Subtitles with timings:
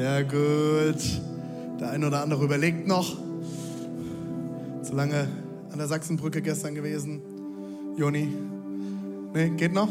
[0.00, 1.02] Sehr gut.
[1.78, 3.18] Der eine oder andere überlegt noch.
[4.82, 5.28] Zu lange
[5.70, 7.20] an der Sachsenbrücke gestern gewesen.
[7.98, 8.32] Joni?
[9.34, 9.90] Nee, geht noch?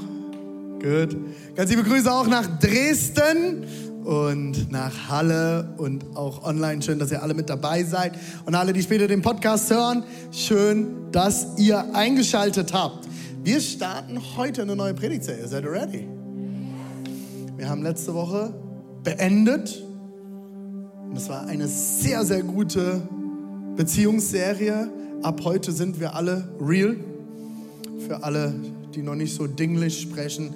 [0.82, 1.16] Gut.
[1.54, 3.68] Ganz liebe Grüße auch nach Dresden
[4.04, 6.82] und nach Halle und auch online.
[6.82, 8.14] Schön, dass ihr alle mit dabei seid.
[8.48, 13.08] Und alle, die später den Podcast hören, schön, dass ihr eingeschaltet habt.
[13.44, 15.48] Wir starten heute eine neue Predigtserie.
[15.48, 16.08] Seid ihr ready?
[17.58, 18.56] Wir haben letzte Woche
[19.04, 19.84] beendet.
[21.10, 23.02] Und es war eine sehr, sehr gute
[23.76, 24.92] Beziehungsserie.
[25.24, 26.98] Ab heute sind wir alle real.
[28.06, 28.54] Für alle,
[28.94, 30.54] die noch nicht so dinglisch sprechen,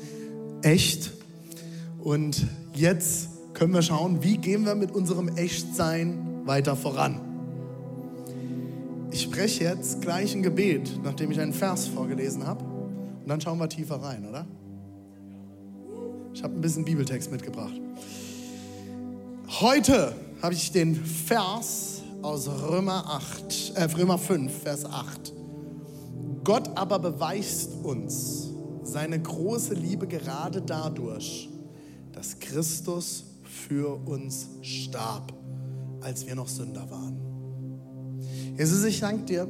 [0.62, 1.12] echt.
[2.00, 2.46] Und
[2.76, 7.20] jetzt können wir schauen, wie gehen wir mit unserem Echtsein weiter voran.
[9.10, 12.64] Ich spreche jetzt gleich ein Gebet, nachdem ich einen Vers vorgelesen habe.
[12.64, 14.46] Und dann schauen wir tiefer rein, oder?
[16.34, 17.74] Ich habe ein bisschen Bibeltext mitgebracht.
[19.60, 25.34] Heute habe ich den Vers aus Römer 8, äh, Römer 5, Vers 8.
[26.44, 28.50] Gott aber beweist uns
[28.84, 31.50] seine große Liebe gerade dadurch,
[32.12, 35.32] dass Christus für uns starb,
[36.02, 37.18] als wir noch Sünder waren.
[38.58, 39.48] Jesus, ich danke dir,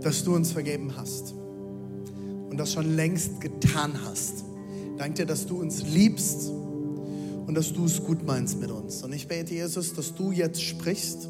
[0.00, 1.34] dass du uns vergeben hast
[2.48, 4.46] und das schon längst getan hast.
[4.96, 6.50] Danke dir, dass du uns liebst
[7.46, 9.02] und dass du es gut meinst mit uns.
[9.02, 11.28] Und ich bete, Jesus, dass du jetzt sprichst.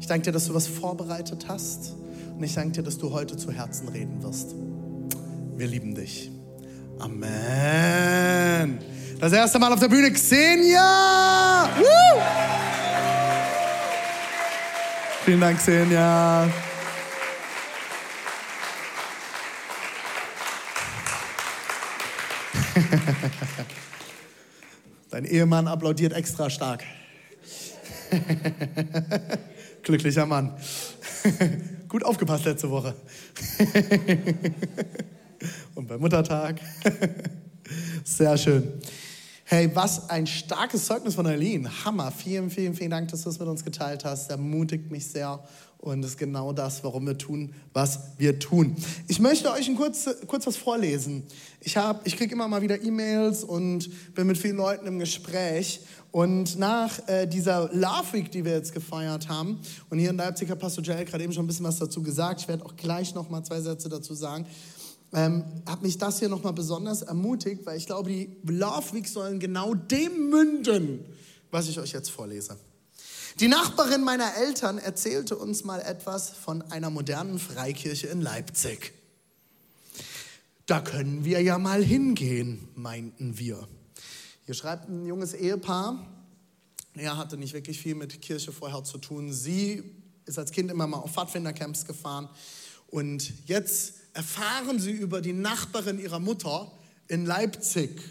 [0.00, 1.94] Ich danke dir, dass du was vorbereitet hast.
[2.36, 4.54] Und ich danke dir, dass du heute zu Herzen reden wirst.
[5.56, 6.30] Wir lieben dich.
[6.98, 8.78] Amen.
[9.20, 11.68] Das erste Mal auf der Bühne Xenia.
[11.78, 12.20] Woo!
[15.24, 16.48] Vielen Dank, Xenia.
[25.18, 26.84] Dein Ehemann applaudiert extra stark.
[29.82, 30.54] Glücklicher Mann.
[31.88, 32.94] Gut aufgepasst letzte Woche.
[35.74, 36.60] Und beim Muttertag.
[38.04, 38.74] Sehr schön.
[39.42, 41.68] Hey, was ein starkes Zeugnis von Eileen.
[41.84, 42.12] Hammer.
[42.12, 44.30] Vielen, vielen, vielen Dank, dass du es mit uns geteilt hast.
[44.30, 45.42] Ermutigt mich sehr.
[45.80, 48.74] Und es ist genau das, warum wir tun, was wir tun.
[49.06, 51.22] Ich möchte euch ein kurz, kurz was vorlesen.
[51.60, 55.80] Ich, ich kriege immer mal wieder E-Mails und bin mit vielen Leuten im Gespräch.
[56.10, 60.50] Und nach äh, dieser Love Week, die wir jetzt gefeiert haben, und hier in Leipzig
[60.50, 63.14] hat Pastor Joel gerade eben schon ein bisschen was dazu gesagt, ich werde auch gleich
[63.14, 64.46] noch mal zwei Sätze dazu sagen,
[65.12, 69.06] ähm, hat mich das hier noch mal besonders ermutigt, weil ich glaube, die Love Week
[69.06, 71.04] sollen genau dem münden,
[71.50, 72.56] was ich euch jetzt vorlese.
[73.40, 78.92] Die Nachbarin meiner Eltern erzählte uns mal etwas von einer modernen Freikirche in Leipzig.
[80.66, 83.68] Da können wir ja mal hingehen, meinten wir.
[84.44, 86.04] Hier schreibt ein junges Ehepaar,
[86.94, 89.32] er hatte nicht wirklich viel mit Kirche vorher zu tun.
[89.32, 89.84] Sie
[90.26, 92.28] ist als Kind immer mal auf Pfadfindercamps gefahren
[92.88, 96.72] und jetzt erfahren sie über die Nachbarin ihrer Mutter
[97.06, 98.02] in Leipzig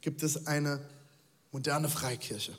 [0.00, 0.80] gibt es eine
[1.52, 2.56] moderne Freikirche.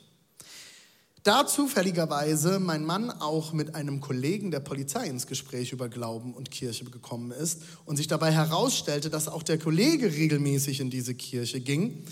[1.22, 6.50] Da zufälligerweise mein Mann auch mit einem Kollegen der Polizei ins Gespräch über Glauben und
[6.50, 11.60] Kirche gekommen ist und sich dabei herausstellte, dass auch der Kollege regelmäßig in diese Kirche
[11.60, 12.04] ging,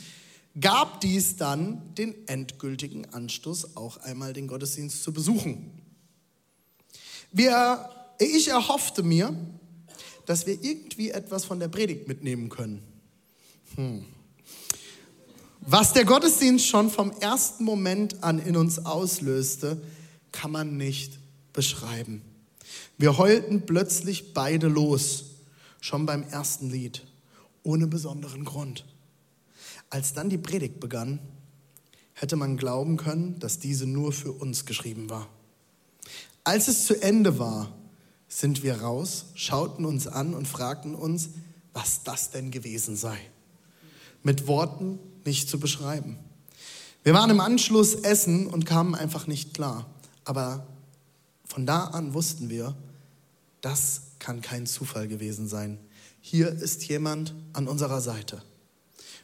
[0.61, 5.71] gab dies dann den endgültigen Anstoß, auch einmal den Gottesdienst zu besuchen.
[7.33, 9.35] Wir, ich erhoffte mir,
[10.27, 12.83] dass wir irgendwie etwas von der Predigt mitnehmen können.
[13.77, 14.05] Hm.
[15.71, 19.79] Was der Gottesdienst schon vom ersten Moment an in uns auslöste,
[20.33, 21.19] kann man nicht
[21.53, 22.23] beschreiben.
[22.97, 25.27] Wir heulten plötzlich beide los,
[25.83, 27.07] schon beim ersten Lied,
[27.65, 28.87] ohne besonderen Grund.
[29.91, 31.19] Als dann die Predigt begann,
[32.15, 35.29] hätte man glauben können, dass diese nur für uns geschrieben war.
[36.45, 37.71] Als es zu Ende war,
[38.27, 41.29] sind wir raus, schauten uns an und fragten uns,
[41.75, 43.19] was das denn gewesen sei.
[44.23, 46.19] Mit Worten nicht zu beschreiben.
[47.05, 49.87] Wir waren im Anschluss essen und kamen einfach nicht klar.
[50.25, 50.67] Aber
[51.47, 52.77] von da an wussten wir,
[53.61, 55.79] das kann kein Zufall gewesen sein.
[56.21, 58.43] Hier ist jemand an unserer Seite.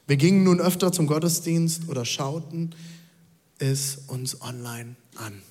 [0.07, 2.75] Wir gingen nun öfter zum Gottesdienst oder schauten
[3.59, 5.43] es uns online an.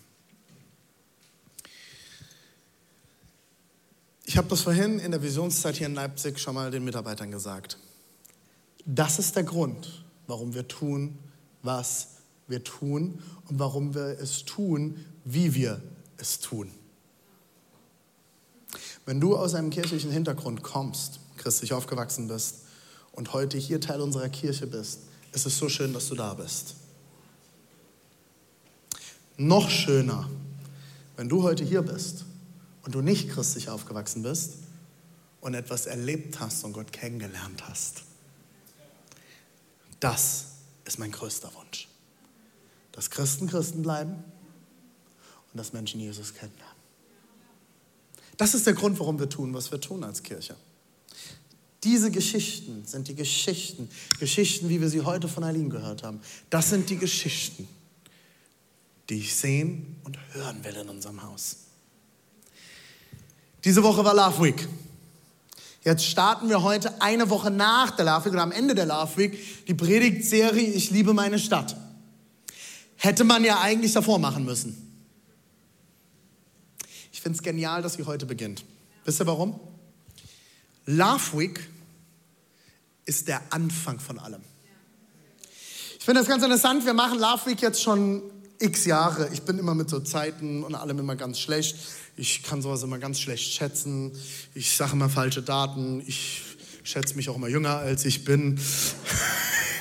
[4.25, 7.77] Ich habe das vorhin in der Visionszeit hier in Leipzig schon mal den Mitarbeitern gesagt.
[8.85, 11.17] Das ist der Grund, warum wir tun,
[11.61, 12.09] was
[12.47, 15.81] wir tun und warum wir es tun, wie wir
[16.17, 16.71] es tun.
[19.05, 22.59] Wenn du aus einem kirchlichen Hintergrund kommst, christlich aufgewachsen bist
[23.11, 24.99] und heute hier Teil unserer Kirche bist,
[25.33, 26.75] ist es so schön, dass du da bist.
[29.37, 30.29] Noch schöner,
[31.17, 32.25] wenn du heute hier bist
[32.83, 34.53] und du nicht christlich aufgewachsen bist
[35.41, 38.03] und etwas erlebt hast und Gott kennengelernt hast.
[40.03, 40.47] Das
[40.83, 41.87] ist mein größter Wunsch.
[42.91, 46.75] Dass Christen Christen bleiben und dass Menschen Jesus kennenlernen.
[48.35, 50.57] Das ist der Grund, warum wir tun, was wir tun als Kirche.
[51.85, 53.89] Diese Geschichten sind die Geschichten,
[54.19, 56.19] Geschichten, wie wir sie heute von Eileen gehört haben.
[56.49, 57.65] Das sind die Geschichten,
[59.09, 61.59] die ich sehen und hören will in unserem Haus.
[63.63, 64.67] Diese Woche war Love Week.
[65.83, 69.17] Jetzt starten wir heute eine Woche nach der Love Week oder am Ende der Love
[69.17, 71.75] Week die Predigtserie Ich liebe meine Stadt.
[72.95, 74.79] Hätte man ja eigentlich davor machen müssen.
[77.11, 78.63] Ich finde es genial, dass sie heute beginnt.
[79.03, 79.59] Wisst ihr warum?
[80.85, 81.69] Love Week
[83.05, 84.41] ist der Anfang von allem.
[85.99, 86.85] Ich finde das ganz interessant.
[86.85, 88.21] Wir machen Love Week jetzt schon
[88.63, 89.29] x Jahre.
[89.33, 91.77] Ich bin immer mit so Zeiten und allem immer ganz schlecht.
[92.15, 94.11] Ich kann sowas immer ganz schlecht schätzen.
[94.55, 96.01] Ich sage immer falsche Daten.
[96.07, 96.41] Ich
[96.83, 98.59] schätze mich auch immer jünger, als ich bin.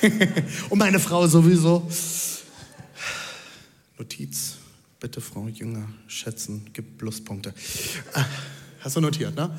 [0.69, 1.89] und meine Frau sowieso.
[3.97, 4.55] Notiz.
[4.99, 7.53] Bitte, Frau Jünger, schätzen, gibt Pluspunkte.
[8.13, 8.25] Ah,
[8.79, 9.53] hast du notiert, ne?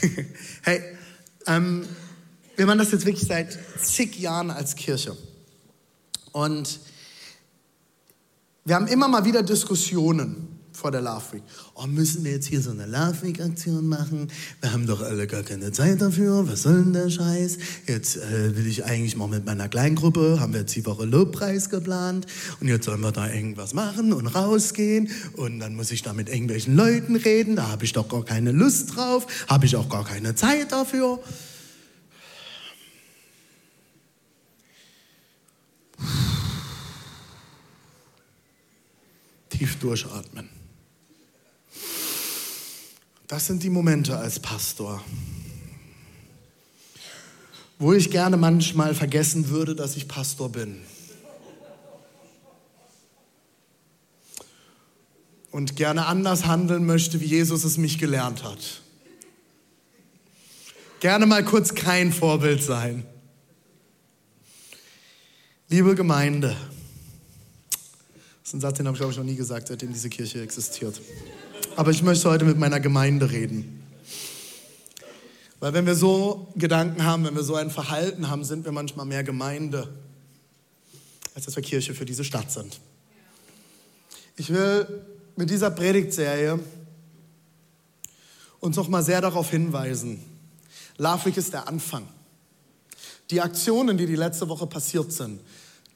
[0.62, 0.80] hey,
[1.46, 1.86] ähm,
[2.56, 5.14] wir machen das jetzt wirklich seit zig Jahren als Kirche.
[6.32, 6.80] Und
[8.64, 11.42] wir haben immer mal wieder Diskussionen vor der Love Week.
[11.74, 14.28] Oh, müssen wir jetzt hier so eine Love Week Aktion machen?
[14.60, 16.48] Wir haben doch alle gar keine Zeit dafür.
[16.48, 17.58] Was soll denn der Scheiß?
[17.86, 21.70] Jetzt äh, will ich eigentlich mal mit meiner Kleingruppe, haben wir jetzt die Woche Lobpreis
[21.70, 22.26] geplant
[22.60, 26.28] und jetzt sollen wir da irgendwas machen und rausgehen und dann muss ich da mit
[26.28, 27.56] irgendwelchen Leuten reden.
[27.56, 31.18] Da habe ich doch gar keine Lust drauf, habe ich auch gar keine Zeit dafür.
[39.62, 40.48] Tief durchatmen.
[43.28, 45.00] Das sind die Momente als Pastor,
[47.78, 50.82] wo ich gerne manchmal vergessen würde, dass ich Pastor bin.
[55.52, 58.82] Und gerne anders handeln möchte, wie Jesus es mich gelernt hat.
[60.98, 63.06] Gerne mal kurz kein Vorbild sein.
[65.68, 66.56] Liebe Gemeinde,
[68.52, 71.00] ist ein Satz, den habe ich, glaube ich, noch nie gesagt, seitdem diese Kirche existiert.
[71.74, 73.82] Aber ich möchte heute mit meiner Gemeinde reden.
[75.58, 79.06] Weil wenn wir so Gedanken haben, wenn wir so ein Verhalten haben, sind wir manchmal
[79.06, 79.88] mehr Gemeinde,
[81.34, 82.78] als dass wir Kirche für diese Stadt sind.
[84.36, 84.86] Ich will
[85.34, 86.58] mit dieser Predigtserie
[88.60, 90.22] uns noch mal sehr darauf hinweisen.
[90.98, 92.06] Love ist der Anfang.
[93.30, 95.40] Die Aktionen, die die letzte Woche passiert sind,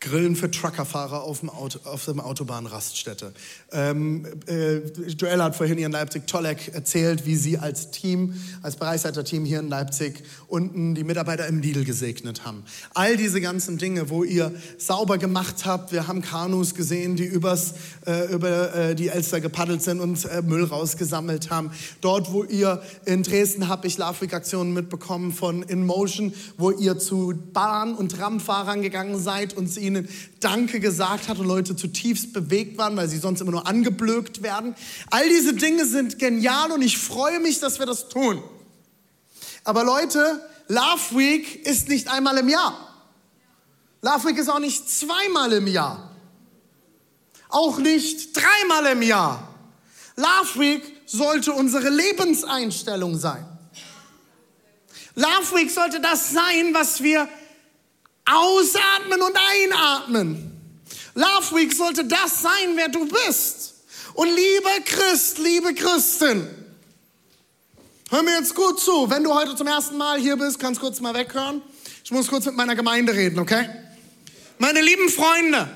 [0.00, 3.32] Grillen für Truckerfahrer auf, dem Auto, auf der Autobahnraststätte.
[3.72, 8.76] Ähm, äh, Joella hat vorhin hier in Leipzig Tollek erzählt, wie sie als Team, als
[8.76, 12.64] Bereichsleiterteam hier in Leipzig unten die Mitarbeiter im Lidl gesegnet haben.
[12.92, 15.92] All diese ganzen Dinge, wo ihr sauber gemacht habt.
[15.92, 17.74] Wir haben Kanus gesehen, die übers,
[18.06, 21.70] äh, über äh, die Elster gepaddelt sind und äh, Müll rausgesammelt haben.
[22.02, 27.34] Dort, wo ihr in Dresden habe ich Love Aktionen mitbekommen von InMotion, wo ihr zu
[27.52, 30.08] Bahn- und Tramfahrern gegangen seid und sie ihnen
[30.40, 34.74] Danke gesagt hat und Leute zutiefst bewegt waren, weil sie sonst immer nur angeblökt werden.
[35.10, 38.42] All diese Dinge sind genial und ich freue mich, dass wir das tun.
[39.64, 42.86] Aber Leute, Love Week ist nicht einmal im Jahr.
[44.02, 46.10] Love Week ist auch nicht zweimal im Jahr.
[47.48, 49.54] Auch nicht dreimal im Jahr.
[50.16, 53.46] Love Week sollte unsere Lebenseinstellung sein.
[55.14, 57.28] Love Week sollte das sein, was wir
[58.26, 60.52] Ausatmen und einatmen.
[61.14, 63.74] Love Week sollte das sein, wer du bist.
[64.14, 66.48] Und lieber Christ, liebe Christin,
[68.10, 69.08] hör mir jetzt gut zu.
[69.08, 71.62] Wenn du heute zum ersten Mal hier bist, kannst kurz mal weghören.
[72.04, 73.68] Ich muss kurz mit meiner Gemeinde reden, okay?
[74.58, 75.68] Meine lieben Freunde,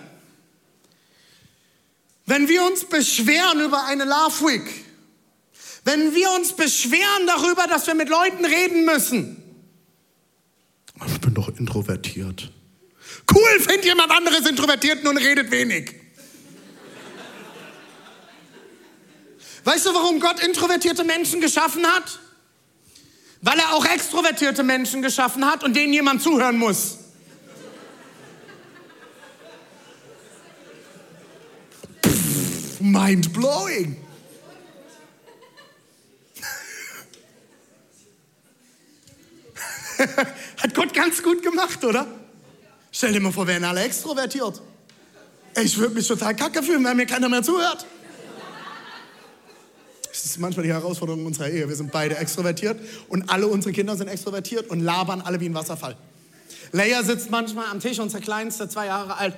[2.26, 4.84] wenn wir uns beschweren über eine Love Week,
[5.84, 9.39] wenn wir uns beschweren darüber, dass wir mit Leuten reden müssen,
[11.60, 12.50] introvertiert.
[13.32, 15.94] Cool, findet jemand anderes introvertiert und redet wenig.
[19.64, 22.18] Weißt du, warum Gott introvertierte Menschen geschaffen hat?
[23.42, 26.96] Weil er auch extrovertierte Menschen geschaffen hat und denen jemand zuhören muss.
[32.80, 33.96] mind blowing.
[40.62, 42.06] Hat Gott ganz gut gemacht, oder?
[42.92, 44.60] Stell dir mal vor, wir wären alle extrovertiert.
[45.62, 47.86] Ich würde mich total kacke fühlen, wenn mir keiner mehr zuhört.
[50.08, 51.68] Das ist manchmal die Herausforderung unserer Ehe.
[51.68, 52.78] Wir sind beide extrovertiert
[53.08, 55.96] und alle unsere Kinder sind extrovertiert und labern alle wie ein Wasserfall.
[56.72, 59.34] Leia sitzt manchmal am Tisch, unser Kleinster, zwei Jahre alt.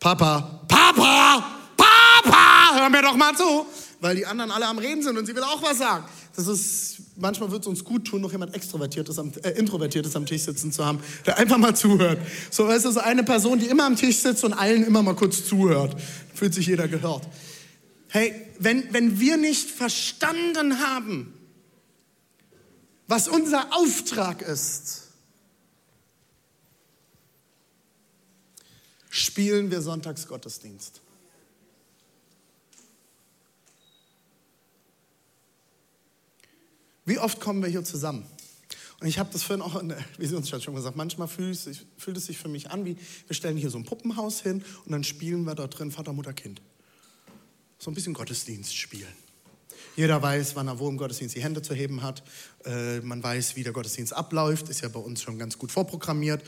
[0.00, 1.44] Papa, Papa,
[1.76, 3.66] Papa, hör mir doch mal zu.
[4.00, 6.04] Weil die anderen alle am Reden sind und sie will auch was sagen.
[6.36, 10.26] Das ist, manchmal wird es uns gut tun, noch jemand Extrovertiertes am, äh, Introvertiertes am
[10.26, 12.18] Tisch sitzen zu haben, der einfach mal zuhört.
[12.50, 15.96] So, es eine Person, die immer am Tisch sitzt und allen immer mal kurz zuhört.
[16.34, 17.26] Fühlt sich jeder gehört.
[18.08, 21.34] Hey, wenn, wenn wir nicht verstanden haben,
[23.06, 25.02] was unser Auftrag ist,
[29.10, 31.03] spielen wir Sonntagsgottesdienst.
[37.04, 38.24] Wie oft kommen wir hier zusammen?
[39.00, 40.96] Und ich habe das vorhin auch in der Visionsstadt schon gesagt.
[40.96, 42.96] Manchmal fühlt es, sich, fühlt es sich für mich an, wie
[43.26, 46.32] wir stellen hier so ein Puppenhaus hin und dann spielen wir da drin Vater, Mutter,
[46.32, 46.62] Kind
[47.84, 49.12] so ein bisschen Gottesdienst spielen.
[49.94, 52.22] Jeder weiß, wann er wo im Gottesdienst die Hände zu heben hat.
[52.64, 54.68] Äh, man weiß, wie der Gottesdienst abläuft.
[54.68, 56.42] Ist ja bei uns schon ganz gut vorprogrammiert.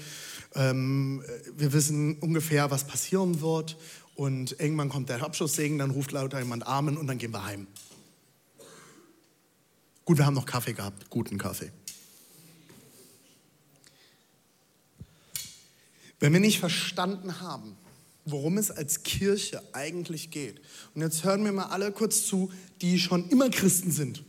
[0.55, 1.23] Ähm,
[1.57, 3.77] wir wissen ungefähr, was passieren wird.
[4.15, 7.67] Und irgendwann kommt der Abschlusssegen, dann ruft lauter jemand Amen und dann gehen wir heim.
[10.07, 11.73] Gut, wir haben noch Kaffee gehabt, guten Kaffee.
[16.21, 17.77] Wenn wir nicht verstanden haben,
[18.25, 20.61] worum es als Kirche eigentlich geht.
[20.95, 24.23] Und jetzt hören wir mal alle kurz zu, die schon immer Christen sind.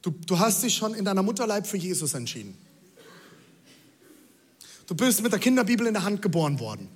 [0.00, 2.56] Du, du hast dich schon in deiner Mutterleib für Jesus entschieden.
[4.86, 6.88] Du bist mit der Kinderbibel in der Hand geboren worden.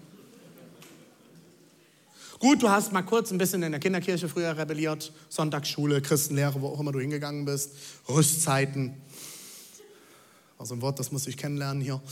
[2.44, 6.68] Gut, du hast mal kurz ein bisschen in der Kinderkirche früher rebelliert, Sonntagsschule, Christenlehre, wo
[6.68, 7.70] auch immer du hingegangen bist,
[8.06, 9.00] Rüstzeiten.
[10.58, 12.02] Also ein Wort, das muss ich kennenlernen hier.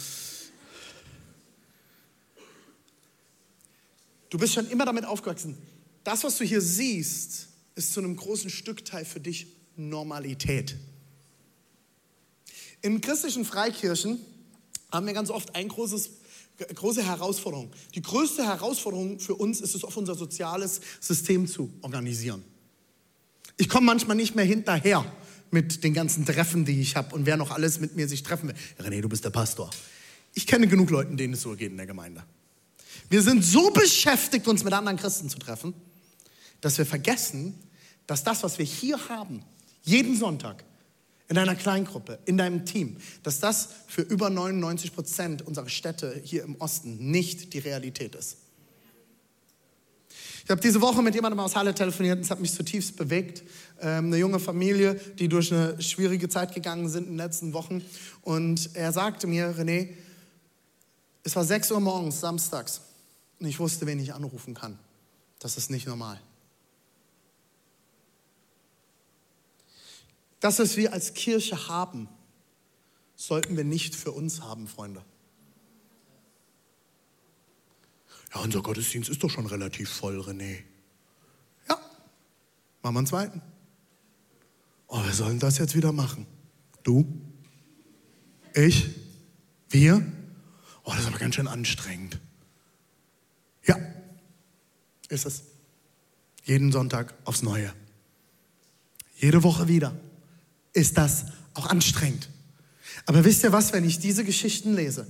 [4.30, 5.58] Du bist schon immer damit aufgewachsen.
[6.02, 10.76] Das, was du hier siehst, ist zu einem großen Stückteil für dich Normalität.
[12.80, 14.18] In christlichen Freikirchen
[14.90, 16.08] haben wir ganz oft ein großes,
[16.58, 17.70] große Herausforderung.
[17.94, 22.44] Die größte Herausforderung für uns ist es, auf unser soziales System zu organisieren.
[23.56, 25.04] Ich komme manchmal nicht mehr hinterher
[25.50, 28.48] mit den ganzen Treffen, die ich habe und wer noch alles mit mir sich treffen
[28.48, 28.56] will.
[28.78, 29.70] René, du bist der Pastor.
[30.34, 32.24] Ich kenne genug Leute, denen es so geht in der Gemeinde.
[33.10, 35.74] Wir sind so beschäftigt, uns mit anderen Christen zu treffen,
[36.62, 37.54] dass wir vergessen,
[38.06, 39.44] dass das, was wir hier haben,
[39.82, 40.64] jeden Sonntag,
[41.28, 46.42] in deiner Kleingruppe, in deinem Team, dass das für über 99 Prozent unserer Städte hier
[46.44, 48.38] im Osten nicht die Realität ist.
[50.44, 53.44] Ich habe diese Woche mit jemandem aus Halle telefoniert und es hat mich zutiefst bewegt.
[53.80, 57.82] Ähm, eine junge Familie, die durch eine schwierige Zeit gegangen sind in den letzten Wochen.
[58.22, 59.90] Und er sagte mir, René,
[61.22, 62.80] es war 6 Uhr morgens, samstags.
[63.38, 64.78] Und ich wusste, wen ich anrufen kann.
[65.38, 66.20] Das ist nicht normal.
[70.42, 72.08] Das, was wir als Kirche haben,
[73.14, 75.04] sollten wir nicht für uns haben, Freunde.
[78.34, 80.64] Ja, unser Gottesdienst ist doch schon relativ voll, René.
[81.68, 81.78] Ja,
[82.82, 83.42] machen wir einen zweiten.
[84.88, 86.26] Oh, wir sollen das jetzt wieder machen.
[86.82, 87.06] Du?
[88.52, 88.96] Ich?
[89.70, 90.04] Wir?
[90.82, 92.18] Oh, das ist aber ganz schön anstrengend.
[93.64, 93.76] Ja,
[95.08, 95.44] ist es.
[96.42, 97.72] Jeden Sonntag aufs Neue.
[99.14, 99.94] Jede Woche wieder.
[100.72, 102.28] Ist das auch anstrengend.
[103.06, 105.06] Aber wisst ihr was, wenn ich diese Geschichten lese,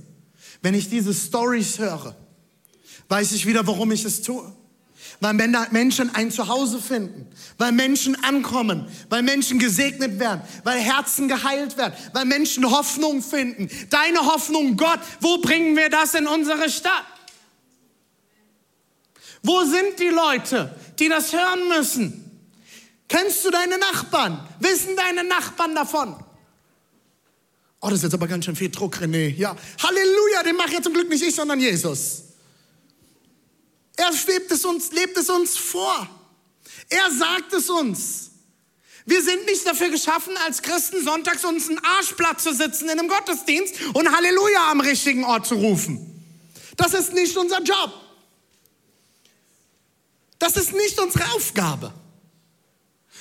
[0.61, 2.15] wenn ich diese Stories höre,
[3.09, 4.51] weiß ich wieder, warum ich es tue.
[5.19, 7.27] Weil Menschen ein Zuhause finden,
[7.57, 13.69] weil Menschen ankommen, weil Menschen gesegnet werden, weil Herzen geheilt werden, weil Menschen Hoffnung finden.
[13.89, 17.05] Deine Hoffnung, Gott, wo bringen wir das in unsere Stadt?
[19.43, 22.22] Wo sind die Leute, die das hören müssen?
[23.13, 24.43] Kennst du deine Nachbarn?
[24.59, 26.15] Wissen deine Nachbarn davon?
[27.79, 29.35] Oh, das ist jetzt aber ganz schön viel Druck, René.
[29.35, 32.23] Ja, Halleluja, den macht ja zum Glück nicht ich, sondern Jesus.
[33.97, 36.09] Er lebt es uns, lebt es uns vor.
[36.89, 38.31] Er sagt es uns.
[39.05, 43.09] Wir sind nicht dafür geschaffen, als Christen sonntags uns einen Arschblatt zu sitzen in einem
[43.09, 46.25] Gottesdienst und Halleluja am richtigen Ort zu rufen.
[46.77, 47.93] Das ist nicht unser Job.
[50.39, 51.93] Das ist nicht unsere Aufgabe.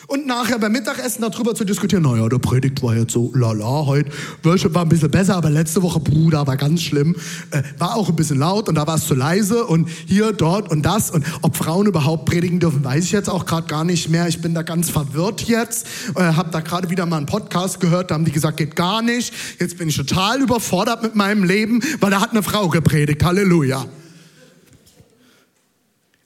[0.08, 4.10] Und nachher beim Mittagessen darüber zu diskutieren, naja, der Predigt war jetzt so lala heute,
[4.42, 7.14] Worship war ein bisschen besser, aber letzte Woche, Bruder, war ganz schlimm,
[7.50, 10.70] äh, war auch ein bisschen laut und da war es zu leise und hier, dort
[10.70, 14.08] und das und ob Frauen überhaupt predigen dürfen, weiß ich jetzt auch gerade gar nicht
[14.08, 14.26] mehr.
[14.26, 18.10] Ich bin da ganz verwirrt jetzt, äh, habe da gerade wieder mal einen Podcast gehört,
[18.10, 19.32] da haben die gesagt, geht gar nicht.
[19.60, 23.86] Jetzt bin ich total überfordert mit meinem Leben, weil da hat eine Frau gepredigt, Halleluja.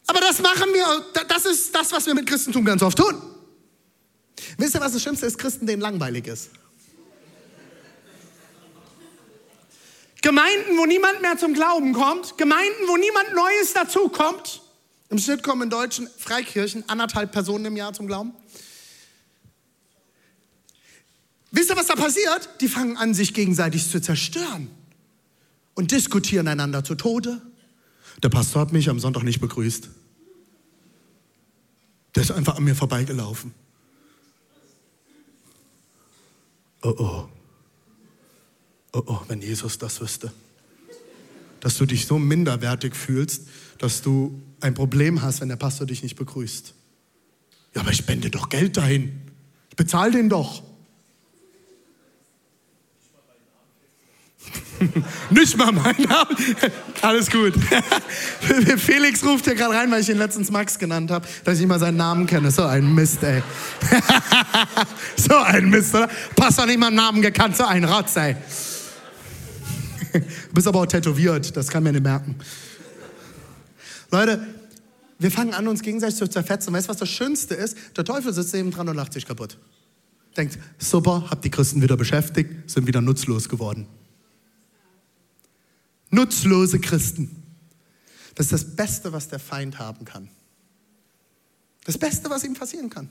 [0.07, 3.15] Aber das machen wir, das ist das, was wir mit Christentum ganz oft tun.
[4.59, 5.39] Wisst ihr, was das Schlimmste ist?
[5.39, 6.51] Christen, denen langweilig ist.
[10.23, 14.61] Gemeinden, wo niemand mehr zum Glauben kommt, Gemeinden, wo niemand Neues dazukommt.
[15.09, 18.33] Im Schnitt kommen in deutschen Freikirchen anderthalb Personen im Jahr zum Glauben.
[21.53, 22.49] Wisst ihr, was da passiert?
[22.61, 24.69] Die fangen an, sich gegenseitig zu zerstören
[25.75, 27.41] und diskutieren einander zu Tode.
[28.23, 29.89] Der Pastor hat mich am Sonntag nicht begrüßt.
[32.15, 33.55] Der ist einfach an mir vorbeigelaufen.
[36.87, 37.29] Oh oh,
[38.93, 40.33] oh oh, wenn Jesus das wüsste.
[41.61, 46.03] Dass du dich so minderwertig fühlst, dass du ein Problem hast, wenn der Pastor dich
[46.03, 46.75] nicht begrüßt.
[47.75, 49.21] Ja, aber ich spende doch Geld dahin.
[49.71, 50.63] Ich bezahle den doch.
[55.31, 56.37] Nicht mal mein Name.
[57.03, 57.55] Alles gut.
[58.79, 61.79] Felix ruft hier gerade rein, weil ich ihn letztens Max genannt habe, dass ich mal
[61.79, 62.51] seinen Namen kenne.
[62.51, 63.43] So ein Mist, ey.
[65.17, 66.09] so ein Mist, oder?
[66.35, 68.37] Passt doch nicht mal Namen gekannt, so ein Rotz, ey.
[70.13, 72.37] Du bist aber auch tätowiert, das kann man nicht merken.
[74.11, 74.47] Leute,
[75.19, 76.73] wir fangen an, uns gegenseitig zu zerfetzen.
[76.73, 77.77] Weißt du, was das Schönste ist?
[77.97, 79.59] Der Teufel sitzt neben dran und lacht sich kaputt.
[80.37, 83.87] Denkt, super, hab die Christen wieder beschäftigt, sind wieder nutzlos geworden.
[86.11, 87.43] Nutzlose Christen.
[88.35, 90.29] Das ist das Beste, was der Feind haben kann.
[91.85, 93.09] Das Beste, was ihm passieren kann.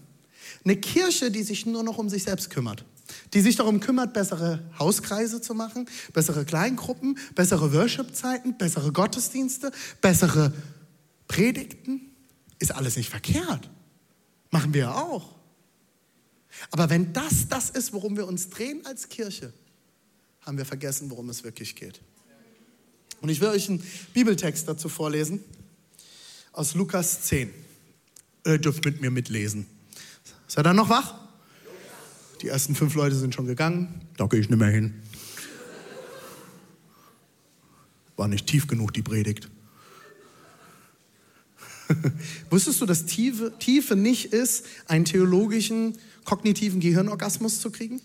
[0.64, 2.86] Eine Kirche, die sich nur noch um sich selbst kümmert,
[3.34, 10.54] die sich darum kümmert, bessere Hauskreise zu machen, bessere Kleingruppen, bessere Worship-Zeiten, bessere Gottesdienste, bessere
[11.28, 12.02] Predigten,
[12.60, 13.70] ist alles nicht verkehrt.
[14.52, 15.36] Machen wir ja auch.
[16.72, 19.54] Aber wenn das das ist, worum wir uns drehen als Kirche,
[20.42, 22.02] haben wir vergessen, worum es wirklich geht.
[23.26, 23.84] Und ich will euch einen
[24.14, 25.44] Bibeltext dazu vorlesen
[26.52, 27.50] aus Lukas 10.
[28.46, 29.66] Ihr dürft mit mir mitlesen.
[30.46, 31.16] Seid ihr noch wach?
[32.44, 34.08] Die ersten fünf Leute sind schon gegangen.
[34.16, 35.02] Da gehe ich nicht mehr hin.
[38.16, 39.50] War nicht tief genug, die Predigt.
[42.52, 48.02] Wusstest du, dass Tiefe, Tiefe nicht ist, einen theologischen, kognitiven Gehirnorgasmus zu kriegen?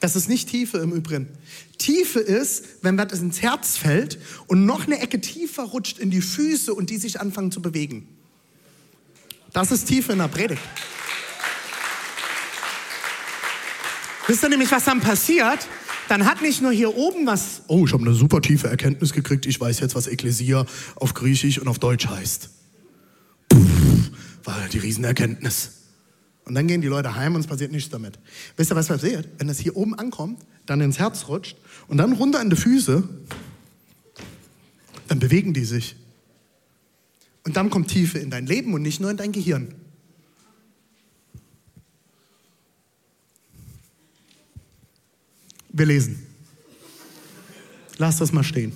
[0.00, 1.28] Das ist nicht Tiefe im Übrigen.
[1.76, 6.22] Tiefe ist, wenn das ins Herz fällt und noch eine Ecke tiefer rutscht in die
[6.22, 8.08] Füße und die sich anfangen zu bewegen.
[9.52, 10.62] Das ist Tiefe in der Predigt.
[14.26, 15.66] Wisst ihr nämlich, was dann passiert?
[16.08, 17.62] Dann hat nicht nur hier oben was.
[17.68, 19.44] Oh, ich habe eine super tiefe Erkenntnis gekriegt.
[19.46, 22.48] Ich weiß jetzt, was Ekklesia auf Griechisch und auf Deutsch heißt.
[23.48, 23.58] Puh,
[24.44, 25.79] war die Riesenerkenntnis.
[26.44, 28.18] Und dann gehen die Leute heim und es passiert nichts damit.
[28.56, 29.28] Wisst ihr, was passiert?
[29.38, 31.56] Wenn das hier oben ankommt, dann ins Herz rutscht
[31.88, 33.08] und dann runter an die Füße,
[35.08, 35.96] dann bewegen die sich.
[37.44, 39.74] Und dann kommt Tiefe in dein Leben und nicht nur in dein Gehirn.
[45.72, 46.26] Wir lesen.
[47.98, 48.72] Lass das mal stehen.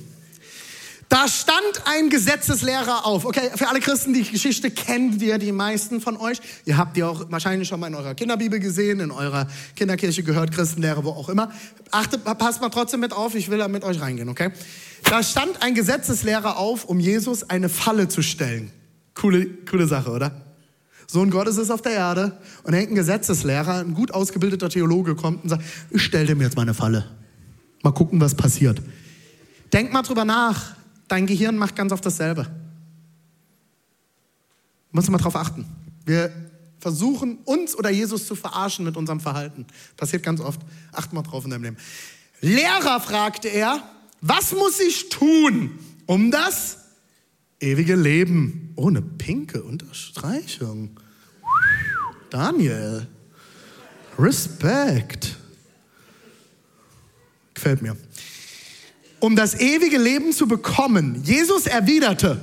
[1.14, 3.24] Da stand ein Gesetzeslehrer auf.
[3.24, 6.40] Okay, für alle Christen, die Geschichte kennt ihr die meisten von euch.
[6.64, 9.46] Ihr habt die auch wahrscheinlich schon mal in eurer Kinderbibel gesehen, in eurer
[9.76, 11.52] Kinderkirche gehört, Christenlehre, wo auch immer.
[11.92, 14.50] Achtet, passt mal trotzdem mit auf, ich will da mit euch reingehen, okay?
[15.04, 18.72] Da stand ein Gesetzeslehrer auf, um Jesus eine Falle zu stellen.
[19.14, 20.32] Coole, coole Sache, oder?
[21.06, 25.44] Sohn Gottes ist auf der Erde und hängt ein Gesetzeslehrer, ein gut ausgebildeter Theologe kommt
[25.44, 27.08] und sagt, ich stell dem jetzt mal eine Falle.
[27.84, 28.82] Mal gucken, was passiert.
[29.72, 30.74] Denk mal drüber nach.
[31.14, 32.44] Dein Gehirn macht ganz oft dasselbe.
[34.90, 35.64] Muss mal drauf achten.
[36.04, 36.32] Wir
[36.80, 39.64] versuchen, uns oder Jesus zu verarschen mit unserem Verhalten.
[39.96, 40.60] Passiert ganz oft.
[40.90, 41.76] Acht mal drauf in deinem Leben.
[42.40, 43.88] Lehrer, fragte er,
[44.22, 46.78] was muss ich tun, um das
[47.60, 50.98] ewige Leben ohne pinke Unterstreichung?
[52.30, 53.06] Daniel,
[54.18, 55.36] Respekt.
[57.54, 57.96] Gefällt mir
[59.24, 61.22] um das ewige Leben zu bekommen.
[61.24, 62.38] Jesus erwiderte,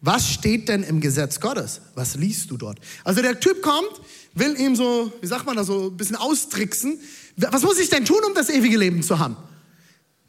[0.00, 1.82] Was steht denn im Gesetz Gottes?
[1.94, 2.78] Was liest du dort?
[3.04, 4.00] Also der Typ kommt,
[4.32, 6.98] will ihm so, wie sagt man da, so ein bisschen austricksen.
[7.36, 9.36] Was muss ich denn tun, um das ewige Leben zu haben?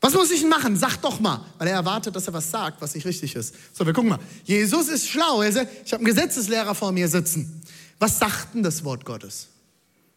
[0.02, 0.78] Was muss ich machen?
[0.78, 1.46] Sag doch mal.
[1.58, 3.56] Weil er erwartet, dass er was sagt, was nicht richtig ist.
[3.72, 4.20] So, wir gucken mal.
[4.44, 5.42] Jesus ist schlau.
[5.42, 7.62] Er sagt, ich habe einen Gesetzeslehrer vor mir sitzen.
[8.00, 9.48] Was sagt denn das Wort Gottes?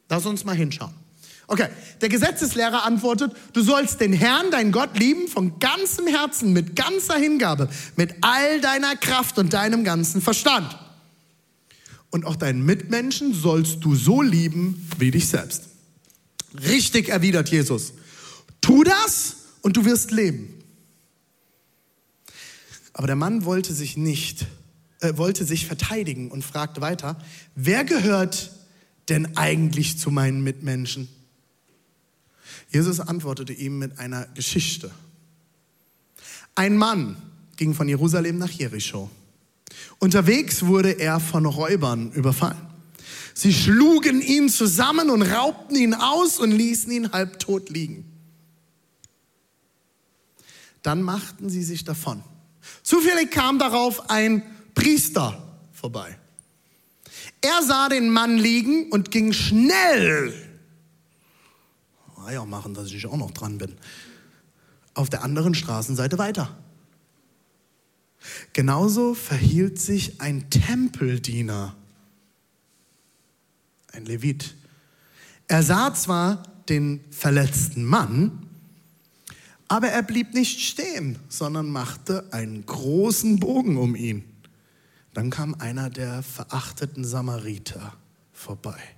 [0.09, 1.06] Lass uns mal hinschauen.
[1.49, 1.69] Okay,
[2.01, 7.17] der Gesetzeslehrer antwortet, du sollst den Herrn, dein Gott, lieben von ganzem Herzen, mit ganzer
[7.17, 10.77] Hingabe, mit all deiner Kraft und deinem ganzen Verstand.
[12.11, 15.65] Und auch deinen Mitmenschen sollst du so lieben wie dich selbst.
[16.67, 17.93] Richtig erwidert Jesus.
[18.61, 20.53] Tu das und du wirst leben.
[22.93, 24.47] Aber der Mann wollte sich nicht,
[25.01, 27.19] äh, wollte sich verteidigen und fragte weiter,
[27.55, 28.53] wer gehört
[29.09, 31.09] denn eigentlich zu meinen Mitmenschen?
[32.77, 34.91] Jesus antwortete ihm mit einer Geschichte.
[36.55, 37.17] Ein Mann
[37.57, 39.11] ging von Jerusalem nach Jericho.
[39.99, 42.61] Unterwegs wurde er von Räubern überfallen.
[43.33, 48.05] Sie schlugen ihn zusammen und raubten ihn aus und ließen ihn halbtot liegen.
[50.83, 52.23] Dann machten sie sich davon.
[52.83, 54.43] Zufällig kam darauf ein
[54.75, 56.19] Priester vorbei.
[57.41, 60.46] Er sah den Mann liegen und ging schnell
[62.27, 63.75] Eier machen, dass ich auch noch dran bin.
[64.95, 66.57] Auf der anderen Straßenseite weiter.
[68.53, 71.75] Genauso verhielt sich ein Tempeldiener,
[73.93, 74.55] ein Levit.
[75.49, 78.47] Er sah zwar den verletzten Mann,
[79.69, 84.25] aber er blieb nicht stehen, sondern machte einen großen Bogen um ihn.
[85.13, 87.95] Dann kam einer der verachteten Samariter
[88.33, 88.96] vorbei.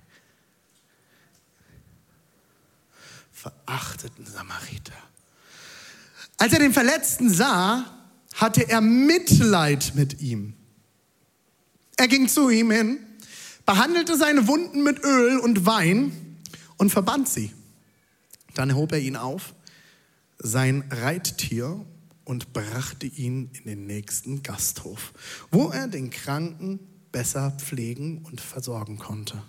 [3.41, 4.93] Verachteten Samariter.
[6.37, 7.85] Als er den Verletzten sah,
[8.35, 10.53] hatte er Mitleid mit ihm.
[11.97, 12.99] Er ging zu ihm hin,
[13.65, 16.37] behandelte seine Wunden mit Öl und Wein
[16.77, 17.53] und verband sie.
[18.55, 19.53] Dann hob er ihn auf,
[20.39, 21.85] sein Reittier,
[22.29, 25.13] und brachte ihn in den nächsten Gasthof,
[25.49, 26.79] wo er den Kranken
[27.11, 29.41] besser pflegen und versorgen konnte.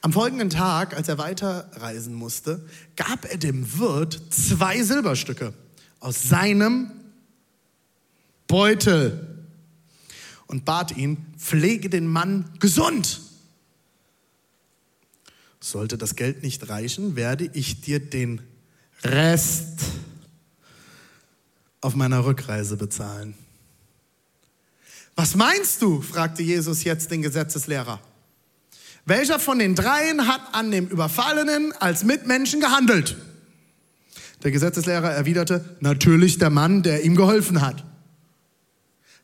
[0.00, 2.64] Am folgenden Tag, als er weiterreisen musste,
[2.96, 5.52] gab er dem Wirt zwei Silberstücke
[6.00, 6.90] aus seinem
[8.46, 9.46] Beutel
[10.46, 13.20] und bat ihn, pflege den Mann gesund.
[15.60, 18.42] Sollte das Geld nicht reichen, werde ich dir den
[19.04, 19.80] Rest
[21.80, 23.34] auf meiner Rückreise bezahlen.
[25.14, 26.00] Was meinst du?
[26.00, 28.00] fragte Jesus jetzt den Gesetzeslehrer.
[29.04, 33.16] Welcher von den dreien hat an dem Überfallenen als Mitmenschen gehandelt?
[34.42, 37.84] Der Gesetzeslehrer erwiderte, natürlich der Mann, der ihm geholfen hat.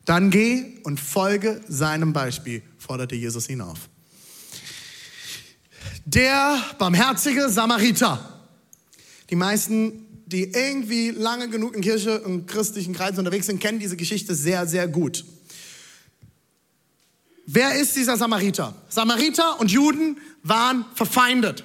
[0.05, 3.89] Dann geh und folge seinem Beispiel, forderte Jesus ihn auf.
[6.05, 8.47] Der barmherzige Samariter.
[9.29, 13.97] Die meisten, die irgendwie lange genug in Kirche und christlichen Kreisen unterwegs sind, kennen diese
[13.97, 15.25] Geschichte sehr, sehr gut.
[17.51, 18.75] Wer ist dieser Samariter?
[18.89, 21.63] Samariter und Juden waren verfeindet.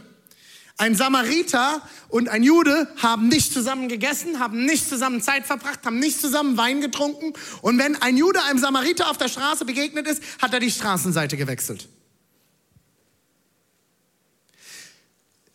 [0.78, 5.98] Ein Samariter und ein Jude haben nicht zusammen gegessen, haben nicht zusammen Zeit verbracht, haben
[5.98, 7.34] nicht zusammen Wein getrunken.
[7.60, 11.36] Und wenn ein Jude einem Samariter auf der Straße begegnet ist, hat er die Straßenseite
[11.36, 11.86] gewechselt.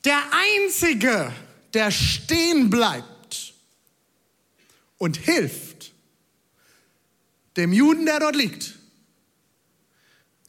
[0.06, 1.34] Der Einzige,
[1.74, 3.56] der stehen bleibt
[5.00, 5.92] und hilft,
[7.58, 8.79] dem Juden, der dort liegt,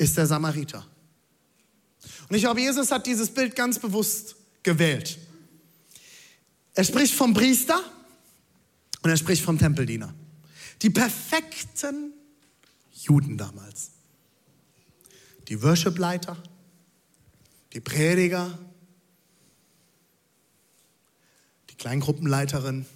[0.00, 0.86] ist der Samariter.
[2.28, 5.18] Und ich glaube, Jesus hat dieses Bild ganz bewusst gewählt.
[6.74, 7.78] Er spricht vom Priester
[9.02, 10.14] und er spricht vom Tempeldiener.
[10.80, 12.14] Die perfekten
[12.94, 13.90] Juden damals.
[15.48, 16.42] Die Worshipleiter,
[17.74, 18.58] die Prediger,
[21.68, 22.86] die Kleingruppenleiterin,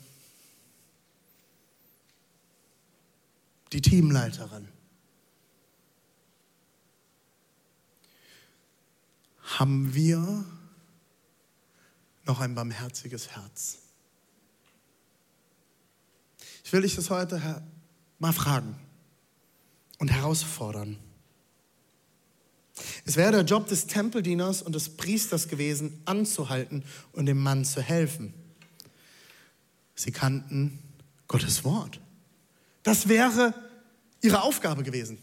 [3.72, 4.73] die Teamleiterin.
[9.58, 10.44] Haben wir
[12.24, 13.78] noch ein barmherziges Herz?
[16.64, 17.62] Ich will dich das heute
[18.18, 18.76] mal fragen
[19.98, 20.98] und herausfordern.
[23.04, 27.80] Es wäre der Job des Tempeldieners und des Priesters gewesen, anzuhalten und dem Mann zu
[27.80, 28.34] helfen.
[29.94, 30.78] Sie kannten
[31.28, 32.00] Gottes Wort.
[32.82, 33.54] Das wäre
[34.22, 35.18] ihre Aufgabe gewesen.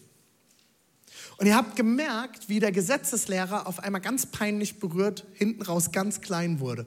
[1.41, 6.21] Und ihr habt gemerkt, wie der Gesetzeslehrer auf einmal ganz peinlich berührt, hinten raus ganz
[6.21, 6.85] klein wurde.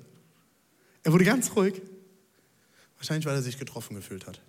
[1.02, 1.82] Er wurde ganz ruhig.
[2.96, 4.40] Wahrscheinlich, weil er sich getroffen gefühlt hat.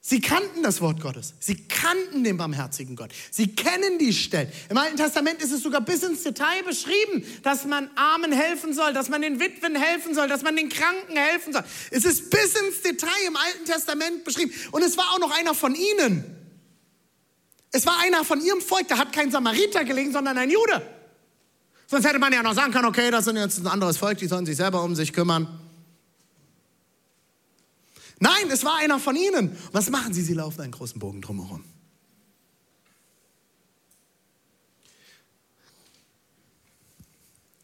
[0.00, 1.34] Sie kannten das Wort Gottes.
[1.40, 3.10] Sie kannten den barmherzigen Gott.
[3.32, 4.52] Sie kennen die Stellen.
[4.68, 8.92] Im Alten Testament ist es sogar bis ins Detail beschrieben, dass man Armen helfen soll,
[8.92, 11.64] dass man den Witwen helfen soll, dass man den Kranken helfen soll.
[11.90, 14.52] Es ist bis ins Detail im Alten Testament beschrieben.
[14.70, 16.38] Und es war auch noch einer von ihnen.
[17.72, 20.82] Es war einer von ihrem Volk, da hat kein Samariter gelegen, sondern ein Jude.
[21.86, 24.26] Sonst hätte man ja noch sagen können, okay, das sind jetzt ein anderes Volk, die
[24.26, 25.58] sollen sich selber um sich kümmern.
[28.20, 29.56] Nein, es war einer von ihnen.
[29.72, 30.22] Was machen sie?
[30.22, 31.64] Sie laufen einen großen Bogen drumherum.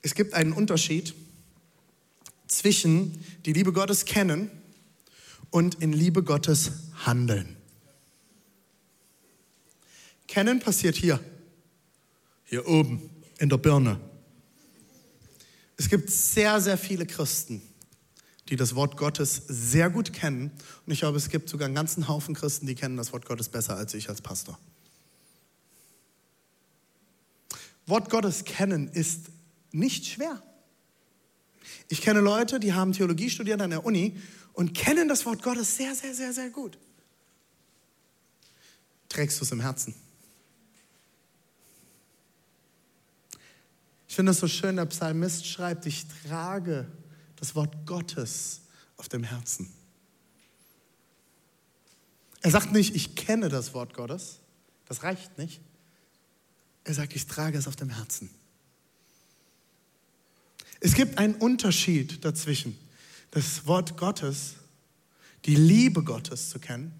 [0.01, 1.15] Es gibt einen Unterschied
[2.47, 4.51] zwischen die Liebe Gottes kennen
[5.51, 6.73] und in Liebe Gottes
[7.05, 7.58] handeln.
[10.29, 11.19] Kennen passiert hier,
[12.45, 13.99] hier oben in der Birne.
[15.77, 17.63] Es gibt sehr, sehr viele Christen,
[18.49, 20.53] die das Wort Gottes sehr gut kennen.
[20.85, 23.49] Und ich glaube, es gibt sogar einen ganzen Haufen Christen, die kennen das Wort Gottes
[23.49, 24.59] besser als ich als Pastor.
[27.87, 29.27] Wort Gottes kennen ist
[29.73, 30.43] nicht schwer.
[31.89, 34.21] Ich kenne Leute, die haben Theologie studiert an der Uni
[34.53, 36.77] und kennen das Wort Gottes sehr, sehr, sehr, sehr gut.
[39.09, 39.95] Trägst du es im Herzen?
[44.19, 46.91] Finde es so schön, der Psalmist schreibt, ich trage
[47.37, 48.63] das Wort Gottes
[48.97, 49.73] auf dem Herzen.
[52.41, 54.41] Er sagt nicht, ich kenne das Wort Gottes,
[54.87, 55.61] das reicht nicht.
[56.83, 58.29] Er sagt, ich trage es auf dem Herzen.
[60.81, 62.77] Es gibt einen Unterschied dazwischen,
[63.31, 64.55] das Wort Gottes,
[65.45, 66.93] die Liebe Gottes zu kennen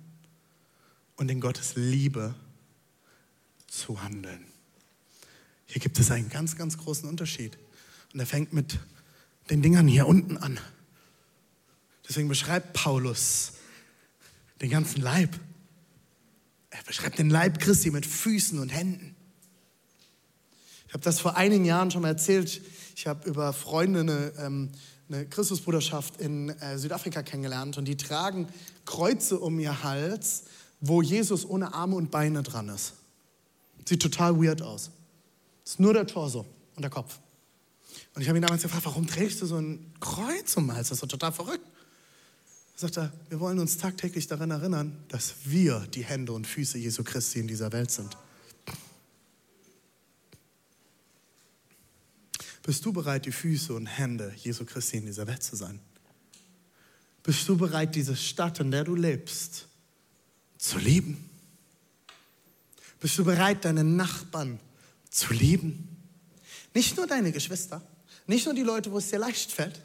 [1.17, 2.37] und in Gottes Liebe
[3.67, 4.47] zu handeln.
[5.69, 7.59] Hier gibt es einen ganz, ganz großen Unterschied.
[8.13, 8.79] Und er fängt mit
[9.51, 10.59] den Dingern hier unten an.
[12.09, 13.53] Deswegen beschreibt Paulus
[14.63, 15.39] den ganzen Leib.
[16.71, 19.15] Er beschreibt den Leib Christi mit Füßen und Händen.
[20.87, 22.63] Ich habe das vor einigen Jahren schon mal erzählt.
[22.97, 24.71] Ich habe über Freunde eine, ähm,
[25.11, 28.49] eine Christusbruderschaft in äh, Südafrika kennengelernt und die tragen
[28.87, 30.45] Kreuze um ihr Hals,
[30.81, 32.95] wo Jesus ohne Arme und Beine dran ist.
[33.85, 34.91] Sieht total weird aus.
[35.69, 37.19] Ist nur der Torso und der Kopf.
[38.15, 40.89] Und ich habe ihn damals gefragt, warum trägst du so ein Kreuz um Hals?
[40.89, 41.67] Das ist doch total verrückt.
[42.77, 47.05] Er sagte, wir wollen uns tagtäglich daran erinnern, dass wir die Hände und Füße Jesu
[47.05, 48.17] Christi in dieser Welt sind.
[52.63, 55.81] Bist du bereit, die Füße und Hände Jesu Christi in dieser Welt zu sein?
[57.23, 59.69] Bist du bereit, diese Stadt, in der du lebst,
[60.57, 61.29] zu lieben?
[63.01, 64.61] Bist du bereit, deine Nachbarn
[65.11, 65.97] zu lieben?
[66.75, 67.83] Nicht nur deine Geschwister,
[68.27, 69.81] nicht nur die Leute, wo es dir leicht fällt.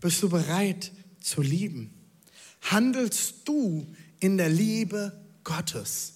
[0.00, 1.92] Bist du bereit zu lieben?
[2.62, 3.86] Handelst du
[4.20, 6.14] in der Liebe Gottes?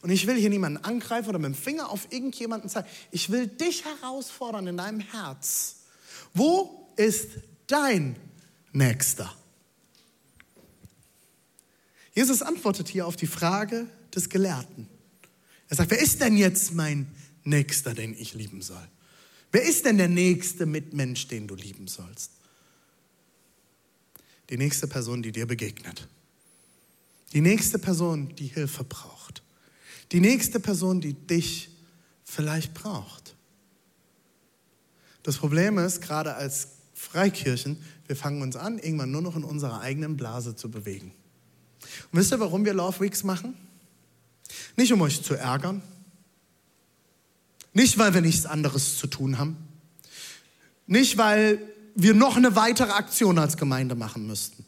[0.00, 2.88] Und ich will hier niemanden angreifen oder mit dem Finger auf irgendjemanden zeigen.
[3.10, 5.76] Ich will dich herausfordern in deinem Herz.
[6.34, 7.30] Wo ist
[7.68, 8.16] dein
[8.72, 9.32] Nächster?
[12.14, 14.88] Jesus antwortet hier auf die Frage des Gelehrten.
[15.72, 17.06] Er sagt, wer ist denn jetzt mein
[17.44, 18.86] Nächster, den ich lieben soll?
[19.52, 22.32] Wer ist denn der nächste Mitmensch, den du lieben sollst?
[24.50, 26.08] Die nächste Person, die dir begegnet.
[27.32, 29.42] Die nächste Person, die Hilfe braucht.
[30.12, 31.70] Die nächste Person, die dich
[32.22, 33.34] vielleicht braucht.
[35.22, 39.80] Das Problem ist, gerade als Freikirchen, wir fangen uns an, irgendwann nur noch in unserer
[39.80, 41.14] eigenen Blase zu bewegen.
[42.10, 43.56] Und wisst ihr, warum wir Love Weeks machen?
[44.76, 45.82] Nicht um euch zu ärgern,
[47.74, 49.56] nicht, weil wir nichts anderes zu tun haben.
[50.86, 51.58] Nicht, weil
[51.94, 54.64] wir noch eine weitere Aktion als Gemeinde machen müssten.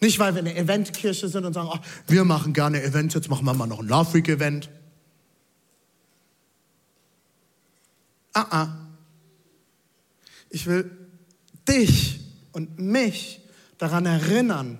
[0.00, 3.44] Nicht, weil wir eine Eventkirche sind und sagen, oh, wir machen gerne Events, jetzt machen
[3.44, 4.70] wir mal noch ein Love Week Event.
[8.32, 8.76] Ah, ah.
[10.50, 10.90] Ich will
[11.68, 12.20] dich
[12.52, 13.40] und mich
[13.76, 14.78] daran erinnern,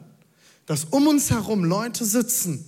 [0.66, 2.67] dass um uns herum Leute sitzen,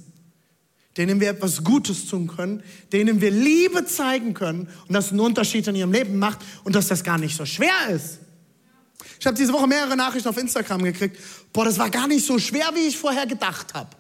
[0.97, 5.67] denen wir etwas Gutes tun können, denen wir Liebe zeigen können und das einen Unterschied
[5.69, 8.19] in ihrem Leben macht und dass das gar nicht so schwer ist.
[9.19, 11.19] Ich habe diese Woche mehrere Nachrichten auf Instagram gekriegt.
[11.53, 13.91] Boah, das war gar nicht so schwer, wie ich vorher gedacht habe.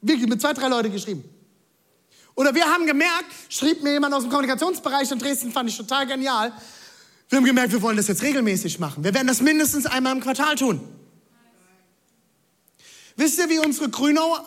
[0.00, 1.24] Wirklich mit zwei, drei Leuten geschrieben.
[2.34, 6.06] Oder wir haben gemerkt, schrieb mir jemand aus dem Kommunikationsbereich in Dresden, fand ich total
[6.06, 6.52] genial.
[7.28, 9.04] Wir haben gemerkt, wir wollen das jetzt regelmäßig machen.
[9.04, 10.80] Wir werden das mindestens einmal im Quartal tun.
[13.16, 14.38] Wisst ihr, wie unsere Grünau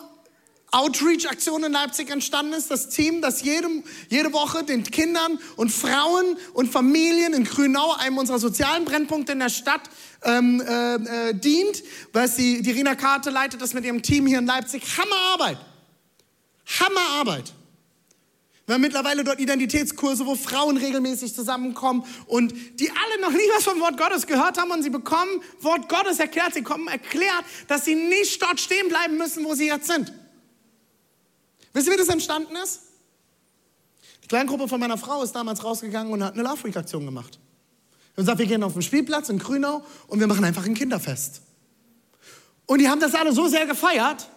[0.74, 2.68] Outreach-Aktion in Leipzig entstanden ist.
[2.68, 8.18] Das Team, das jedem, jede Woche den Kindern und Frauen und Familien in Grünau, einem
[8.18, 9.82] unserer sozialen Brennpunkte in der Stadt,
[10.24, 11.84] ähm, äh, äh, dient.
[12.12, 14.82] Was die, die Rina Karte leitet das mit ihrem Team hier in Leipzig.
[14.98, 15.58] Hammerarbeit.
[16.80, 17.52] Hammerarbeit.
[18.66, 23.64] Wir haben mittlerweile dort Identitätskurse, wo Frauen regelmäßig zusammenkommen und die alle noch nie was
[23.64, 26.54] vom Wort Gottes gehört haben und sie bekommen Wort Gottes erklärt.
[26.54, 30.12] Sie kommen erklärt, dass sie nicht dort stehen bleiben müssen, wo sie jetzt sind.
[31.74, 32.80] Wisst ihr, wie das entstanden ist?
[34.22, 37.38] Die Kleingruppe von meiner Frau ist damals rausgegangen und hat eine Love Week Aktion gemacht.
[38.14, 40.74] Wir haben gesagt, wir gehen auf den Spielplatz in Grünau und wir machen einfach ein
[40.74, 41.42] Kinderfest.
[42.66, 44.28] Und die haben das alle so sehr gefeiert,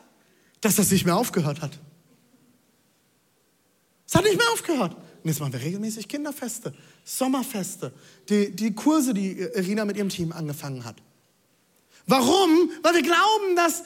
[0.62, 1.80] dass das nicht mehr aufgehört hat.
[4.08, 4.96] Es hat nicht mehr aufgehört.
[4.96, 6.74] Und jetzt machen wir regelmäßig Kinderfeste,
[7.06, 7.94] Sommerfeste,
[8.30, 10.96] die, die Kurse, die Irina mit ihrem Team angefangen hat.
[12.08, 12.72] Warum?
[12.82, 13.84] Weil wir glauben, dass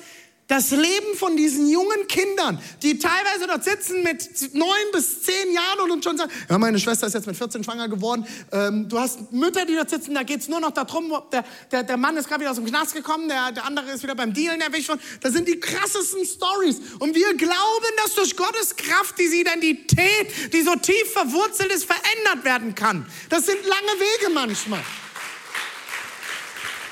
[0.51, 5.89] das Leben von diesen jungen Kindern, die teilweise dort sitzen mit neun bis zehn Jahren
[5.89, 8.27] und schon sagen, ja, meine Schwester ist jetzt mit 14 schwanger geworden.
[8.51, 11.83] Ähm, du hast Mütter, die dort sitzen, da geht es nur noch darum, der, der,
[11.83, 14.33] der Mann ist gerade wieder aus dem Knast gekommen, der, der andere ist wieder beim
[14.33, 14.99] Dealen erwischt worden.
[15.21, 16.81] Das sind die krassesten Stories.
[16.99, 22.43] Und wir glauben, dass durch Gottes Kraft diese Identität, die so tief verwurzelt ist, verändert
[22.43, 23.05] werden kann.
[23.29, 24.83] Das sind lange Wege manchmal.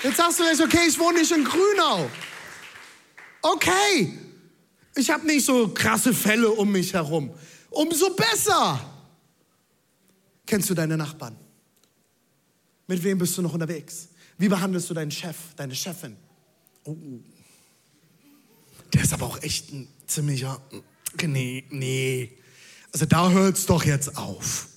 [0.01, 2.09] Jetzt sagst du vielleicht, okay, ich wohne nicht in Grünau.
[3.41, 4.17] Okay,
[4.95, 7.32] ich habe nicht so krasse Fälle um mich herum.
[7.69, 8.80] Umso besser.
[10.45, 11.36] Kennst du deine Nachbarn?
[12.88, 14.10] Mit wem bist du noch unterwegs?
[14.38, 16.17] Wie behandelst du deinen Chef, deine Chefin?
[16.84, 16.95] Oh,
[18.93, 20.60] der ist aber auch echt ein ziemlicher.
[21.21, 22.38] Nee, nee.
[22.91, 24.67] Also da hört es doch jetzt auf.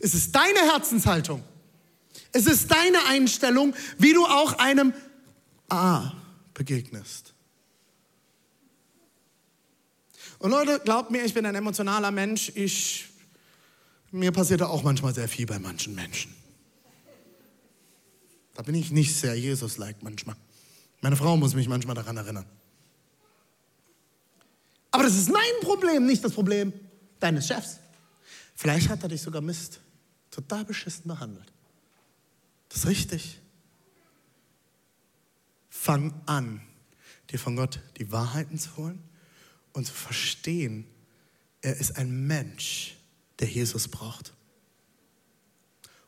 [0.00, 1.42] Es ist deine Herzenshaltung.
[2.32, 4.92] Es ist deine Einstellung, wie du auch einem
[5.68, 6.12] A
[6.54, 7.34] begegnest.
[10.38, 12.52] Und Leute, glaubt mir, ich bin ein emotionaler Mensch.
[12.54, 13.08] Ich,
[14.10, 16.34] mir passiert auch manchmal sehr viel bei manchen Menschen.
[18.54, 20.36] Da bin ich nicht sehr Jesus-like manchmal.
[21.00, 22.46] Meine Frau muss mich manchmal daran erinnern.
[24.90, 26.72] Aber das ist mein Problem, nicht das Problem
[27.20, 27.78] deines Chefs.
[28.54, 29.80] Vielleicht hat er dich sogar Mist
[30.30, 31.52] total beschissen behandelt.
[32.70, 33.38] Das ist richtig.
[35.86, 36.60] Fang an,
[37.30, 39.00] dir von Gott die Wahrheiten zu holen
[39.72, 40.84] und zu verstehen,
[41.62, 42.96] er ist ein Mensch,
[43.38, 44.32] der Jesus braucht.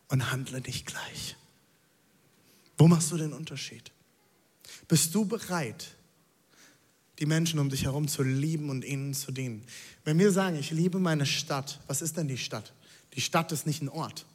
[0.09, 1.37] Und handle nicht gleich.
[2.77, 3.93] Wo machst du den Unterschied?
[4.89, 5.95] Bist du bereit,
[7.21, 9.65] die Menschen um dich herum zu lieben und ihnen zu dienen?
[10.03, 12.73] Wenn wir sagen, ich liebe meine Stadt, was ist denn die Stadt?
[13.13, 14.27] Die Stadt ist nicht ein Ort.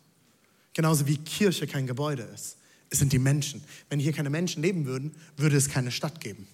[0.73, 2.55] Genauso wie Kirche kein Gebäude ist.
[2.93, 3.63] Es sind die Menschen.
[3.89, 6.47] Wenn hier keine Menschen leben würden, würde es keine Stadt geben.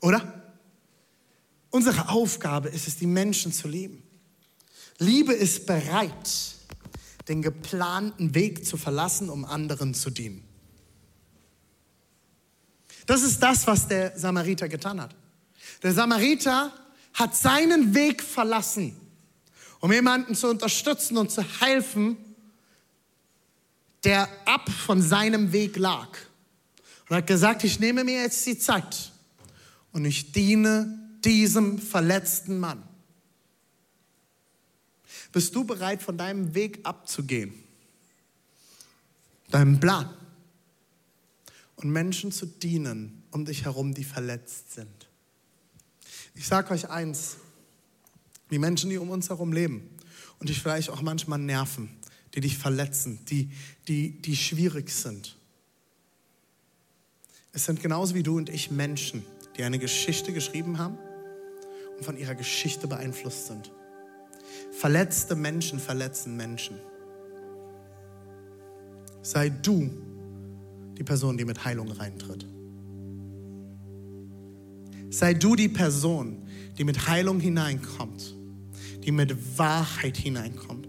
[0.00, 0.42] Oder?
[1.70, 4.02] Unsere Aufgabe ist es, die Menschen zu lieben.
[4.98, 6.56] Liebe ist bereit,
[7.28, 10.42] den geplanten Weg zu verlassen, um anderen zu dienen.
[13.06, 15.14] Das ist das, was der Samariter getan hat.
[15.84, 16.72] Der Samariter
[17.12, 18.96] hat seinen Weg verlassen,
[19.78, 22.16] um jemanden zu unterstützen und zu helfen,
[24.04, 26.08] der ab von seinem Weg lag.
[27.08, 29.12] Und hat gesagt, ich nehme mir jetzt die Zeit
[29.92, 32.82] und ich diene diesem verletzten Mann.
[35.32, 37.52] Bist du bereit, von deinem Weg abzugehen?
[39.50, 40.14] Deinem Plan?
[41.76, 45.08] Und Menschen zu dienen um dich herum, die verletzt sind.
[46.36, 47.36] Ich sage euch eins,
[48.50, 49.88] die Menschen, die um uns herum leben
[50.38, 51.88] und dich vielleicht auch manchmal nerven,
[52.34, 53.50] die dich verletzen, die,
[53.86, 55.36] die, die schwierig sind.
[57.52, 59.24] Es sind genauso wie du und ich Menschen,
[59.56, 60.98] die eine Geschichte geschrieben haben
[61.96, 63.70] und von ihrer Geschichte beeinflusst sind.
[64.72, 66.76] Verletzte Menschen verletzen Menschen.
[69.22, 69.90] Sei du
[70.98, 72.46] die Person, die mit Heilung reintritt.
[75.10, 78.34] Sei du die Person, die mit Heilung hineinkommt,
[79.04, 80.83] die mit Wahrheit hineinkommt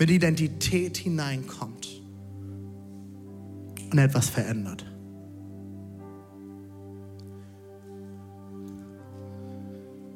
[0.00, 2.00] mit Identität hineinkommt
[3.92, 4.86] und etwas verändert.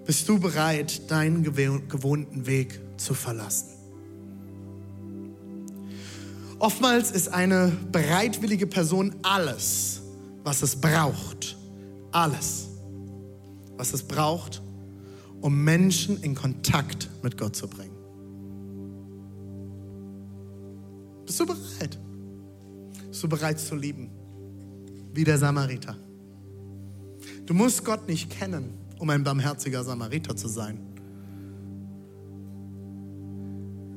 [0.06, 3.68] Bist du bereit, deinen gewohnten Weg zu verlassen?
[6.58, 10.00] Oftmals ist eine bereitwillige Person alles,
[10.44, 11.58] was es braucht.
[12.10, 12.68] Alles,
[13.76, 14.62] was es braucht,
[15.42, 17.93] um Menschen in Kontakt mit Gott zu bringen.
[21.26, 21.98] Bist du bereit?
[23.08, 24.10] Bist du bereit zu lieben?
[25.12, 25.96] Wie der Samariter.
[27.46, 30.78] Du musst Gott nicht kennen, um ein barmherziger Samariter zu sein.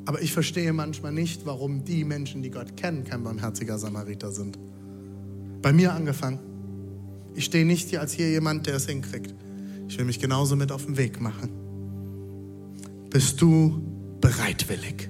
[0.06, 4.58] Aber ich verstehe manchmal nicht, warum die Menschen, die Gott kennen, kein barmherziger Samariter sind.
[5.62, 6.40] Bei mir angefangen.
[7.36, 9.36] Ich stehe nicht hier als hier jemand, der es hinkriegt.
[9.90, 11.50] Ich will mich genauso mit auf den Weg machen.
[13.10, 13.82] Bist du
[14.22, 15.10] bereitwillig?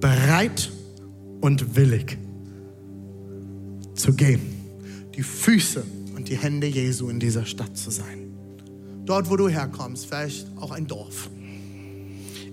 [0.00, 0.70] Bereit
[1.40, 2.18] und willig
[3.94, 4.40] zu gehen,
[5.16, 5.84] die Füße
[6.14, 8.32] und die Hände Jesu in dieser Stadt zu sein.
[9.04, 11.30] Dort, wo du herkommst, vielleicht auch ein Dorf.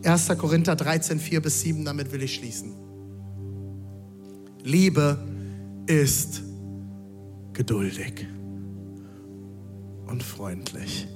[0.04, 0.28] 1.
[0.38, 2.74] Korinther 13, 4 bis 7, damit will ich schließen.
[4.64, 5.20] Liebe
[5.88, 6.42] ist
[7.54, 8.28] geduldig
[10.08, 11.08] und freundlich.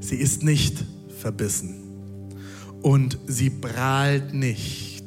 [0.00, 0.84] Sie ist nicht
[1.20, 1.80] verbissen
[2.82, 4.97] und sie prahlt nicht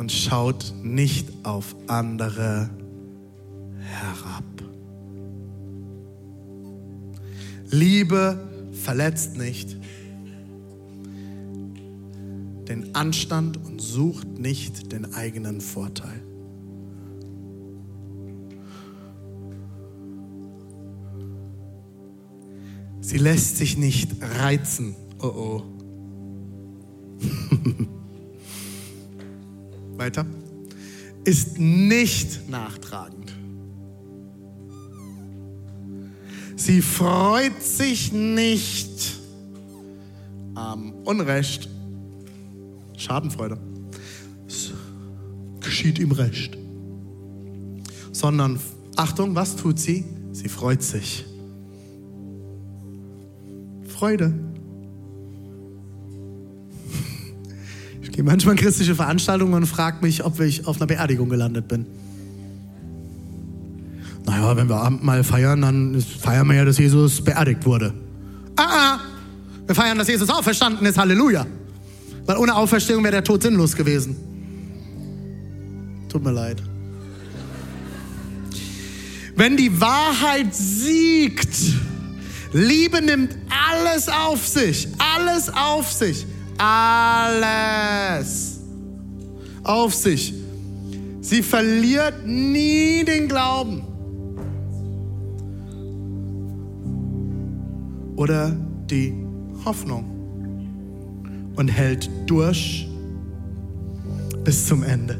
[0.00, 2.70] und schaut nicht auf andere
[3.80, 4.44] herab.
[7.68, 9.76] Liebe verletzt nicht
[12.66, 16.22] den Anstand und sucht nicht den eigenen Vorteil.
[23.02, 24.96] Sie lässt sich nicht reizen.
[25.20, 25.62] Oh oh.
[30.00, 30.24] Weiter.
[31.24, 33.34] Ist nicht nachtragend.
[36.56, 39.18] Sie freut sich nicht
[40.54, 41.68] am Unrecht.
[42.96, 43.58] Schadenfreude.
[44.48, 44.72] Es
[45.60, 46.56] geschieht ihm recht.
[48.10, 48.58] Sondern,
[48.96, 50.06] Achtung, was tut sie?
[50.32, 51.26] Sie freut sich.
[53.86, 54.49] Freude.
[58.20, 61.86] Gehe manchmal in christliche Veranstaltungen und frage mich, ob ich auf einer Beerdigung gelandet bin.
[64.26, 67.94] Naja, wenn wir Abendmahl feiern, dann feiern wir ja, dass Jesus beerdigt wurde.
[68.56, 69.00] Ah, ah,
[69.64, 70.98] wir feiern, dass Jesus auferstanden ist.
[70.98, 71.46] Halleluja.
[72.26, 74.16] Weil ohne Auferstehung wäre der Tod sinnlos gewesen.
[76.10, 76.62] Tut mir leid.
[79.34, 81.56] Wenn die Wahrheit siegt,
[82.52, 83.34] Liebe nimmt
[83.70, 86.26] alles auf sich, alles auf sich,
[86.60, 88.60] alles
[89.64, 90.34] auf sich.
[91.22, 93.82] Sie verliert nie den Glauben.
[98.16, 98.54] Oder
[98.90, 99.14] die
[99.64, 100.04] Hoffnung
[101.56, 102.88] und hält durch
[104.44, 105.18] bis zum Ende.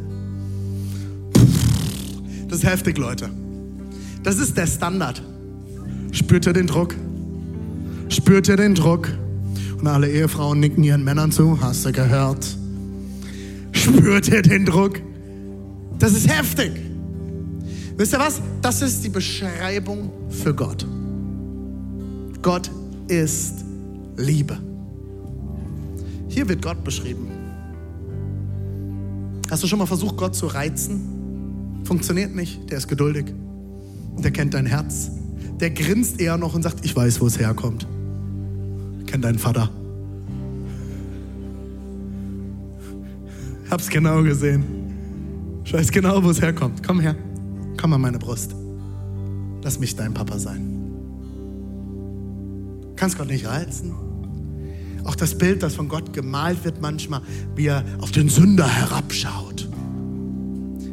[2.49, 3.31] Das ist heftig, Leute.
[4.23, 5.23] Das ist der Standard.
[6.13, 6.95] Spürt ihr den Druck?
[8.09, 9.09] Spürt ihr den Druck?
[9.81, 11.59] Und alle Ehefrauen nicken ihren Männern zu.
[11.61, 12.47] Hast du gehört?
[13.73, 15.01] Spürt ihr den Druck?
[15.99, 16.73] Das ist heftig.
[17.97, 18.43] Wisst ihr was?
[18.61, 20.87] Das ist die Beschreibung für Gott.
[22.43, 22.71] Gott
[23.09, 23.65] ist
[24.17, 24.59] Liebe.
[26.29, 27.29] Hier wird Gott beschrieben.
[29.51, 31.81] Hast du schon mal versucht, Gott zu reizen?
[31.85, 32.71] Funktioniert nicht.
[32.71, 33.33] Der ist geduldig.
[34.19, 35.11] Der kennt dein Herz.
[35.59, 37.87] Der grinst eher noch und sagt, ich weiß, wo es herkommt
[39.11, 39.69] kenne deinen Vater.
[43.71, 44.65] Hab's genau gesehen.
[45.65, 46.83] Ich weiß genau, wo es herkommt.
[46.87, 47.17] Komm her.
[47.77, 48.55] Komm an meine Brust.
[49.63, 50.77] Lass mich dein Papa sein.
[52.97, 53.95] Kannst Gott nicht reizen?
[55.05, 57.23] Auch das Bild, das von Gott gemalt wird manchmal,
[57.57, 59.69] wie er auf den Sünder herabschaut.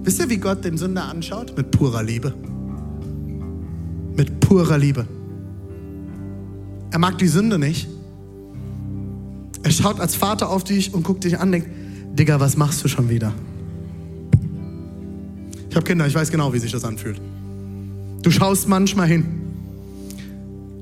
[0.03, 1.55] Wisst ihr, wie Gott den Sünder anschaut?
[1.57, 2.33] Mit purer Liebe.
[4.15, 5.05] Mit purer Liebe.
[6.91, 7.89] Er mag die Sünde nicht,
[9.67, 11.67] er schaut als Vater auf dich und guckt dich an denkt,
[12.17, 13.33] Digga, was machst du schon wieder?
[15.69, 17.19] Ich habe Kinder, ich weiß genau, wie sich das anfühlt.
[18.21, 19.25] Du schaust manchmal hin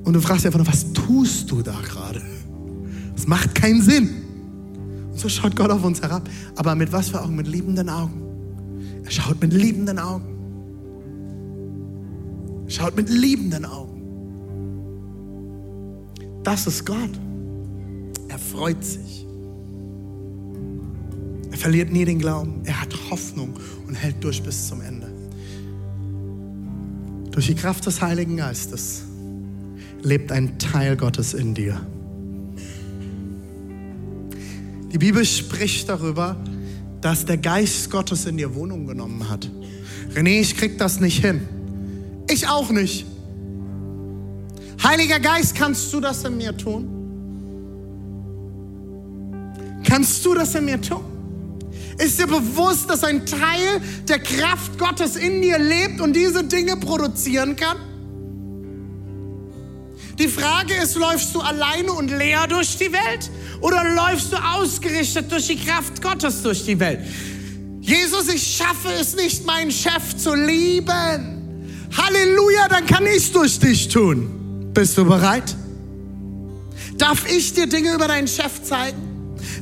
[0.03, 2.21] und du fragst dich einfach nur, was tust du da gerade?
[3.15, 4.07] Das macht keinen Sinn.
[5.11, 6.29] Und so schaut Gott auf uns herab.
[6.55, 7.35] Aber mit was für Augen?
[7.35, 8.21] Mit liebenden Augen.
[9.03, 10.25] Er schaut mit liebenden Augen.
[12.65, 13.99] Er schaut mit liebenden Augen.
[16.43, 17.24] Das ist Gott.
[18.27, 19.25] Er freut sich.
[21.51, 22.61] Er verliert nie den Glauben.
[22.65, 23.53] Er hat Hoffnung
[23.87, 25.07] und hält durch bis zum Ende.
[27.31, 29.03] Durch die Kraft des Heiligen Geistes
[30.01, 31.79] lebt ein Teil Gottes in dir.
[34.91, 36.37] Die Bibel spricht darüber,
[37.01, 39.49] dass der Geist Gottes in dir Wohnung genommen hat.
[40.13, 41.41] René, ich krieg das nicht hin.
[42.29, 43.05] Ich auch nicht.
[44.81, 46.94] Heiliger Geist, kannst du das in mir tun?
[49.95, 51.05] Kannst du das in mir tun?
[51.97, 56.75] Ist dir bewusst, dass ein Teil der Kraft Gottes in dir lebt und diese Dinge
[56.75, 57.77] produzieren kann?
[60.19, 63.31] Die Frage ist, läufst du alleine und leer durch die Welt
[63.61, 66.99] oder läufst du ausgerichtet durch die Kraft Gottes durch die Welt?
[67.79, 71.69] Jesus, ich schaffe es nicht, meinen Chef zu lieben.
[71.95, 74.71] Halleluja, dann kann ich es durch dich tun.
[74.73, 75.55] Bist du bereit?
[76.97, 79.04] Darf ich dir Dinge über deinen Chef zeigen?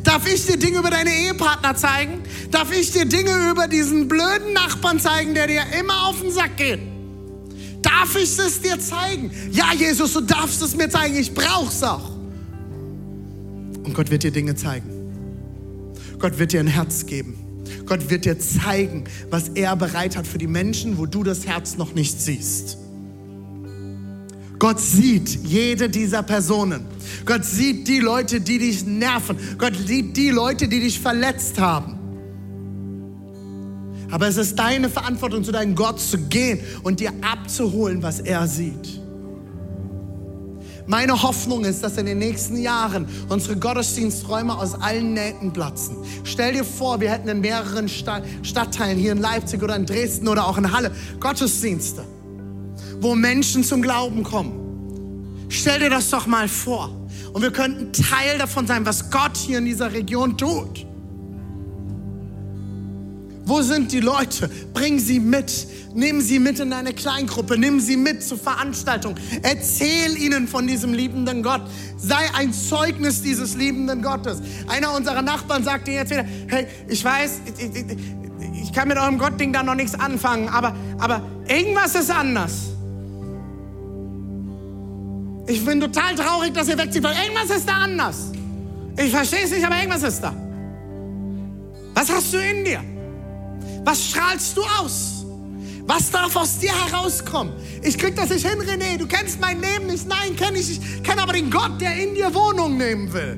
[0.03, 2.21] Darf ich dir Dinge über deine Ehepartner zeigen?
[2.51, 6.57] Darf ich dir Dinge über diesen blöden Nachbarn zeigen, der dir immer auf den Sack
[6.57, 6.81] geht?
[7.81, 9.31] Darf ich es dir zeigen?
[9.51, 11.15] Ja, Jesus, du darfst es mir zeigen.
[11.15, 12.11] Ich brauch's auch.
[13.83, 14.89] Und Gott wird dir Dinge zeigen.
[16.19, 17.37] Gott wird dir ein Herz geben.
[17.85, 21.77] Gott wird dir zeigen, was er bereit hat für die Menschen, wo du das Herz
[21.77, 22.77] noch nicht siehst.
[24.63, 26.85] Gott sieht jede dieser Personen.
[27.25, 29.37] Gott sieht die Leute, die dich nerven.
[29.57, 31.99] Gott sieht die Leute, die dich verletzt haben.
[34.09, 38.47] Aber es ist deine Verantwortung, zu deinem Gott zu gehen und dir abzuholen, was er
[38.47, 39.01] sieht.
[40.87, 45.97] Meine Hoffnung ist, dass in den nächsten Jahren unsere Gottesdiensträume aus allen Nähten platzen.
[46.23, 50.47] Stell dir vor, wir hätten in mehreren Stadtteilen, hier in Leipzig oder in Dresden oder
[50.47, 52.05] auch in Halle, Gottesdienste,
[53.03, 55.45] wo Menschen zum Glauben kommen.
[55.49, 56.89] Stell dir das doch mal vor.
[57.33, 60.85] Und wir könnten Teil davon sein, was Gott hier in dieser Region tut.
[63.45, 64.49] Wo sind die Leute?
[64.73, 65.67] Bring sie mit.
[65.93, 67.57] Nimm sie mit in deine Kleingruppe.
[67.57, 69.15] Nimm sie mit zur Veranstaltung.
[69.41, 71.61] Erzähl ihnen von diesem liebenden Gott.
[71.97, 74.41] Sei ein Zeugnis dieses liebenden Gottes.
[74.67, 77.85] Einer unserer Nachbarn sagte jetzt wieder, hey, ich weiß, ich, ich,
[78.63, 82.72] ich kann mit eurem Gottding da noch nichts anfangen, aber, aber irgendwas ist anders.
[85.45, 88.31] Ich bin total traurig, dass ihr wegzieht, weil irgendwas ist da anders.
[88.97, 90.33] Ich verstehe es nicht, aber irgendwas ist da.
[91.93, 92.81] Was hast du in dir?
[93.83, 95.25] Was strahlst du aus?
[95.85, 97.53] Was darf aus dir herauskommen?
[97.81, 98.97] Ich krieg das nicht hin, René.
[98.97, 100.07] Du kennst mein Leben nicht.
[100.07, 100.79] Nein, kenne ich.
[100.79, 103.37] Ich kenne aber den Gott, der in dir Wohnung nehmen will.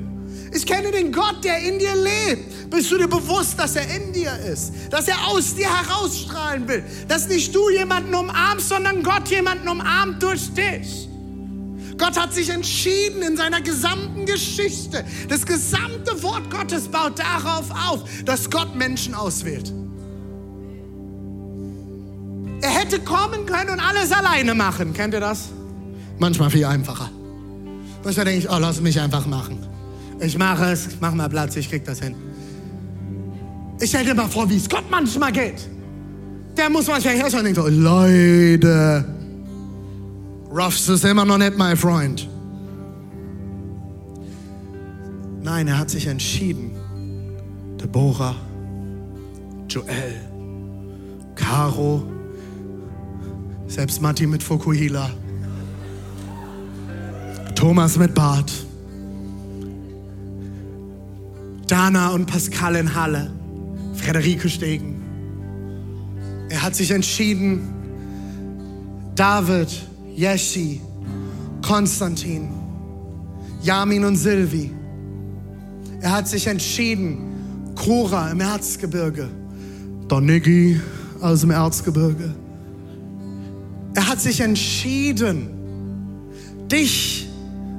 [0.54, 2.70] Ich kenne den Gott, der in dir lebt.
[2.70, 4.72] Bist du dir bewusst, dass er in dir ist?
[4.90, 6.84] Dass er aus dir herausstrahlen will?
[7.08, 11.08] Dass nicht du jemanden umarmst, sondern Gott jemanden umarmt durch dich.
[11.98, 15.04] Gott hat sich entschieden in seiner gesamten Geschichte.
[15.28, 19.72] Das gesamte Wort Gottes baut darauf auf, dass Gott Menschen auswählt.
[22.60, 24.92] Er hätte kommen können und alles alleine machen.
[24.92, 25.48] Kennt ihr das?
[26.18, 27.10] Manchmal viel einfacher.
[28.02, 29.58] Manchmal denke ich, oh, lass mich einfach machen.
[30.20, 32.14] Ich mache es, mach mal Platz, ich krieg das hin.
[33.80, 35.68] Ich stell dir mal vor, wie es Gott manchmal geht.
[36.56, 39.15] Der muss manchmal herschauen und denkt, oh, Leute,
[40.56, 42.26] Ruffs ist immer noch nicht mein Freund.
[45.42, 46.70] Nein, er hat sich entschieden.
[47.78, 48.34] Deborah,
[49.68, 50.14] Joel,
[51.34, 52.04] Caro,
[53.66, 55.10] selbst Matti mit Fokuhila.
[57.54, 58.50] Thomas mit Bart.
[61.66, 63.30] Dana und Pascal in Halle.
[63.94, 65.02] Frederike Stegen.
[66.48, 67.74] Er hat sich entschieden,
[69.14, 69.68] David,
[70.16, 70.80] Jeschi,
[71.60, 72.48] Konstantin,
[73.62, 74.72] Yamin und Silvi.
[76.00, 79.28] Er hat sich entschieden, Cora im Erzgebirge,
[80.08, 80.80] Donigi
[81.20, 82.34] aus dem Erzgebirge.
[83.94, 85.50] Er hat sich entschieden,
[86.70, 87.28] dich,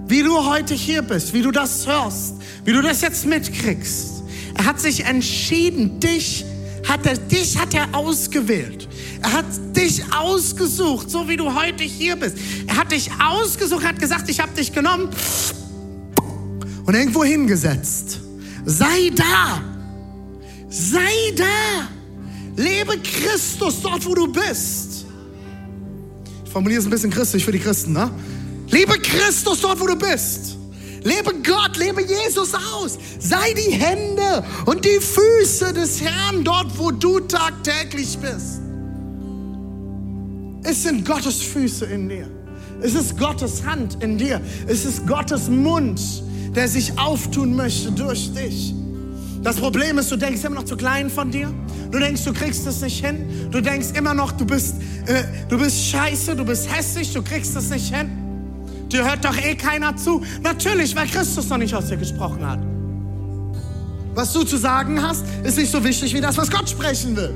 [0.08, 2.36] wie du heute hier bist, wie du das hörst,
[2.66, 4.24] wie du das jetzt mitkriegst.
[4.56, 6.46] Er hat sich entschieden, dich
[6.88, 8.87] hat er, dich hat er ausgewählt.
[9.22, 9.46] Er hat
[9.76, 12.38] dich ausgesucht, so wie du heute hier bist.
[12.68, 15.10] Er hat dich ausgesucht, hat gesagt, ich habe dich genommen
[16.86, 18.20] und irgendwo hingesetzt.
[18.66, 19.62] Sei da.
[20.70, 21.88] Sei da.
[22.56, 24.88] Lebe Christus dort, wo du bist
[26.58, 28.10] formuliere es ein bisschen christlich für die Christen, ne?
[28.72, 30.58] Liebe Christus dort, wo du bist.
[31.04, 32.98] Lebe Gott, lebe Jesus aus.
[33.20, 38.62] Sei die Hände und die Füße des Herrn dort, wo du tagtäglich bist.
[40.70, 42.28] Es sind Gottes Füße in dir.
[42.82, 44.42] Es ist Gottes Hand in dir.
[44.68, 46.02] Es ist Gottes Mund,
[46.54, 48.74] der sich auftun möchte durch dich.
[49.42, 51.54] Das Problem ist, du denkst immer noch zu klein von dir.
[51.90, 53.50] Du denkst, du kriegst es nicht hin.
[53.50, 57.56] Du denkst immer noch, du bist, äh, du bist scheiße, du bist hässlich, du kriegst
[57.56, 58.10] es nicht hin.
[58.92, 60.22] Dir hört doch eh keiner zu.
[60.44, 62.60] Natürlich, weil Christus noch nicht aus dir gesprochen hat.
[64.16, 67.34] Was du zu sagen hast, ist nicht so wichtig wie das, was Gott sprechen will.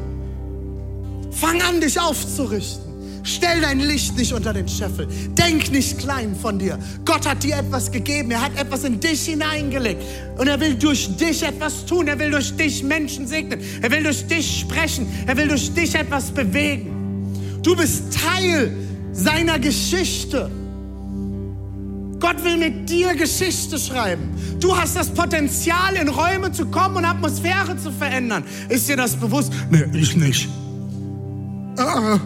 [1.32, 2.91] Fang an, dich aufzurichten.
[3.42, 5.08] Stell dein Licht nicht unter den Scheffel.
[5.32, 6.78] Denk nicht klein von dir.
[7.04, 8.30] Gott hat dir etwas gegeben.
[8.30, 10.04] Er hat etwas in dich hineingelegt.
[10.38, 12.08] Und er will durch dich etwas tun.
[12.08, 13.60] Er will durch dich Menschen segnen.
[13.82, 15.08] Er will durch dich sprechen.
[15.26, 17.34] Er will durch dich etwas bewegen.
[17.64, 18.78] Du bist Teil
[19.12, 20.52] seiner Geschichte.
[22.20, 24.30] Gott will mit dir Geschichte schreiben.
[24.60, 28.44] Du hast das Potenzial, in Räume zu kommen und Atmosphäre zu verändern.
[28.70, 29.52] Ist dir das bewusst?
[29.72, 30.48] Nee, ich nicht.
[31.80, 32.20] Uh,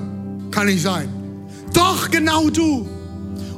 [0.51, 1.09] kann nicht sein.
[1.73, 2.87] Doch, genau du.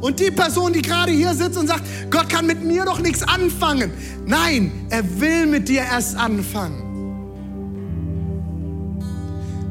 [0.01, 3.23] Und die Person, die gerade hier sitzt und sagt, Gott kann mit mir doch nichts
[3.23, 3.91] anfangen.
[4.25, 6.83] Nein, er will mit dir erst anfangen.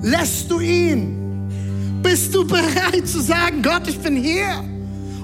[0.03, 1.17] Lässt du ihn?
[2.03, 4.65] Bist du bereit zu sagen, Gott, ich bin hier?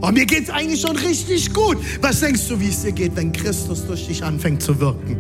[0.00, 1.78] Oh, mir geht es eigentlich schon richtig gut.
[2.00, 5.16] Was denkst du, wie es dir geht, wenn Christus durch dich anfängt zu wirken?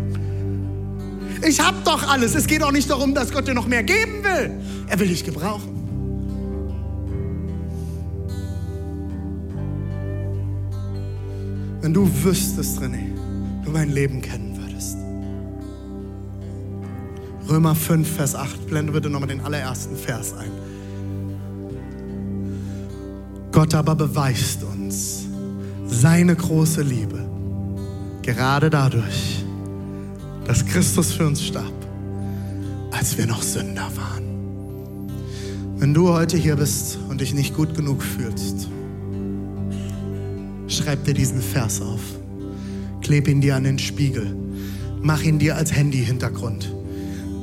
[1.46, 2.34] Ich habe doch alles.
[2.34, 4.50] Es geht auch nicht darum, dass Gott dir noch mehr geben will.
[4.88, 5.81] Er will dich gebrauchen.
[11.82, 13.12] Wenn du wüsstest, René,
[13.64, 14.96] du mein Leben kennen würdest.
[17.48, 20.52] Römer 5, Vers 8, blende bitte nochmal den allerersten Vers ein.
[23.50, 25.26] Gott aber beweist uns
[25.88, 27.18] seine große Liebe,
[28.22, 29.44] gerade dadurch,
[30.46, 31.72] dass Christus für uns starb,
[32.92, 35.10] als wir noch Sünder waren.
[35.78, 38.68] Wenn du heute hier bist und dich nicht gut genug fühlst,
[40.68, 42.00] schreib dir diesen Vers auf,
[43.00, 44.36] kleb ihn dir an den Spiegel,
[45.00, 46.72] mach ihn dir als Handy-Hintergrund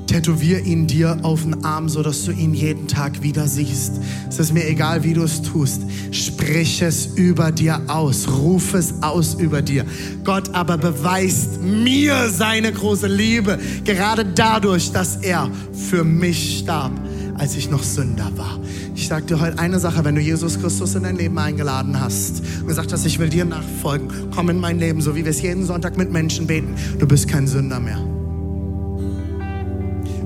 [0.09, 4.01] Tätowier ihn dir auf den Arm, sodass du ihn jeden Tag wieder siehst.
[4.27, 5.83] Es ist mir egal, wie du es tust.
[6.09, 8.27] Sprich es über dir aus.
[8.27, 9.85] Ruf es aus über dir.
[10.23, 16.93] Gott aber beweist mir seine große Liebe, gerade dadurch, dass er für mich starb,
[17.39, 18.59] als ich noch Sünder war.
[18.95, 22.41] Ich sage dir heute eine Sache, wenn du Jesus Christus in dein Leben eingeladen hast
[22.59, 25.41] und gesagt hast, ich will dir nachfolgen, komm in mein Leben, so wie wir es
[25.41, 27.99] jeden Sonntag mit Menschen beten, du bist kein Sünder mehr.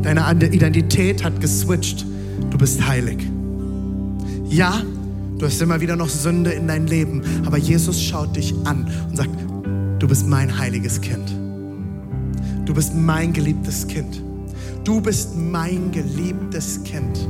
[0.01, 2.05] Deine Identität hat geswitcht.
[2.49, 3.25] Du bist heilig.
[4.49, 4.81] Ja,
[5.37, 9.15] du hast immer wieder noch Sünde in dein Leben, aber Jesus schaut dich an und
[9.15, 9.31] sagt,
[9.99, 11.33] du bist mein heiliges Kind.
[12.65, 14.21] Du bist mein geliebtes Kind.
[14.83, 17.27] Du bist mein geliebtes Kind.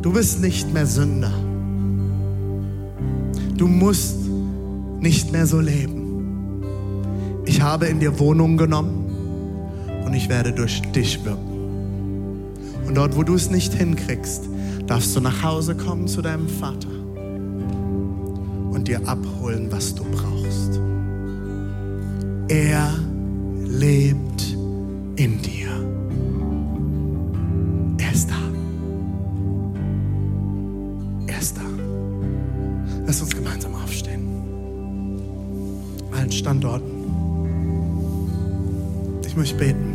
[0.00, 1.32] Du bist nicht mehr Sünder.
[3.56, 4.16] Du musst
[5.00, 6.62] nicht mehr so leben.
[7.44, 9.04] Ich habe in dir Wohnung genommen
[10.04, 11.50] und ich werde durch dich wirken.
[12.86, 14.48] Und dort, wo du es nicht hinkriegst,
[14.86, 16.88] darfst du nach Hause kommen zu deinem Vater
[18.70, 20.80] und dir abholen, was du brauchst.
[22.48, 22.98] Er
[23.64, 24.56] lebt
[25.16, 25.89] in dir.
[36.40, 36.90] Standorten.
[39.26, 39.94] Ich möchte beten.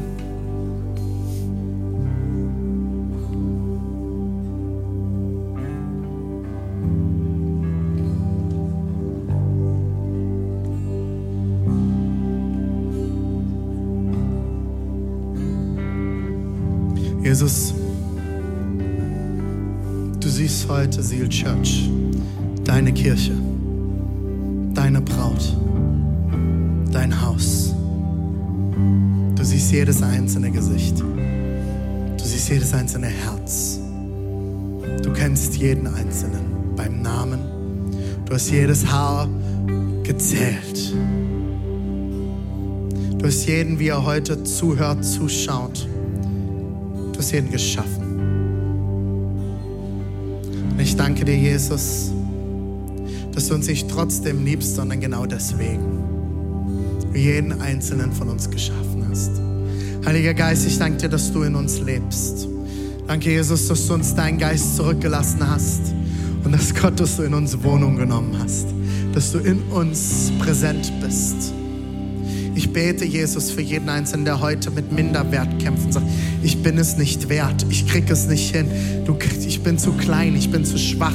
[17.23, 17.73] Jesus,
[20.19, 21.89] du siehst heute Seal Church,
[22.63, 23.33] deine Kirche,
[29.75, 30.99] jedes einzelne Gesicht.
[30.99, 33.79] Du siehst jedes einzelne Herz.
[35.03, 37.39] Du kennst jeden Einzelnen beim Namen.
[38.25, 39.27] Du hast jedes Haar
[40.03, 40.93] gezählt.
[43.17, 45.87] Du hast jeden, wie er heute zuhört, zuschaut
[47.15, 48.03] Du hast jeden geschaffen.
[50.71, 52.11] Und ich danke dir, Jesus,
[53.33, 56.03] dass du uns nicht trotzdem liebst, sondern genau deswegen.
[57.11, 59.44] Du jeden einzelnen von uns geschaffen hast.
[60.05, 62.47] Heiliger Geist, ich danke dir, dass du in uns lebst.
[63.07, 65.81] Danke, Jesus, dass du uns deinen Geist zurückgelassen hast
[66.43, 68.67] und dass Gott, dass du in uns Wohnung genommen hast,
[69.13, 71.53] dass du in uns präsent bist.
[72.55, 76.05] Ich bete, Jesus, für jeden Einzelnen, der heute mit Minderwert kämpft und sagt,
[76.41, 78.67] ich bin es nicht wert, ich kriege es nicht hin,
[79.05, 81.11] du, ich bin zu klein, ich bin zu schwach.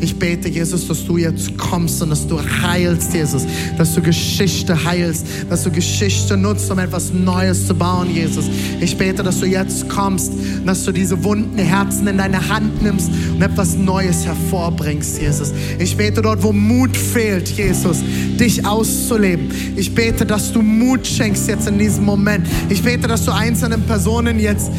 [0.00, 3.44] Ich bete, Jesus, dass du jetzt kommst und dass du heilst, Jesus,
[3.76, 8.44] dass du Geschichte heilst, dass du Geschichte nutzt, um etwas Neues zu bauen, Jesus.
[8.80, 10.32] Ich bete, dass du jetzt kommst,
[10.64, 15.52] dass du diese wunden Herzen in deine Hand nimmst und etwas Neues hervorbringst, Jesus.
[15.78, 17.98] Ich bete dort, wo Mut fehlt, Jesus,
[18.38, 19.50] dich auszuleben.
[19.76, 22.46] Ich bete, dass du Mut schenkst jetzt in diesem Moment.
[22.68, 24.70] Ich bete, dass du einzelnen Personen jetzt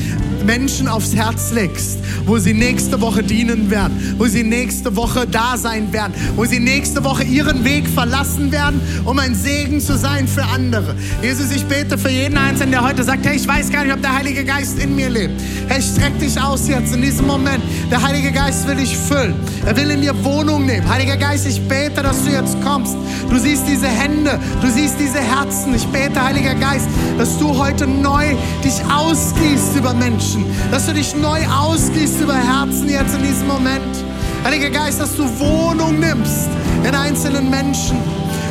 [0.45, 5.57] Menschen aufs Herz legst, wo sie nächste Woche dienen werden, wo sie nächste Woche da
[5.57, 10.27] sein werden, wo sie nächste Woche ihren Weg verlassen werden, um ein Segen zu sein
[10.27, 10.95] für andere.
[11.21, 14.01] Jesus, ich bete für jeden Einzelnen, der heute sagt, hey, ich weiß gar nicht, ob
[14.01, 15.33] der Heilige Geist in mir lebt.
[15.67, 17.63] Hey, streck dich aus jetzt in diesem Moment.
[17.89, 19.35] Der Heilige Geist will dich füllen.
[19.65, 20.87] Er will in dir Wohnung nehmen.
[20.87, 22.95] Heiliger Geist, ich bete, dass du jetzt kommst.
[23.29, 25.73] Du siehst diese Hände, du siehst diese Herzen.
[25.73, 26.87] Ich bete, Heiliger Geist,
[27.17, 30.34] dass du heute neu dich ausgießt über Menschen,
[30.71, 34.03] dass du dich neu ausgießt über Herzen jetzt in diesem Moment.
[34.43, 36.49] Heiliger Geist, dass du Wohnung nimmst
[36.83, 37.97] in einzelnen Menschen,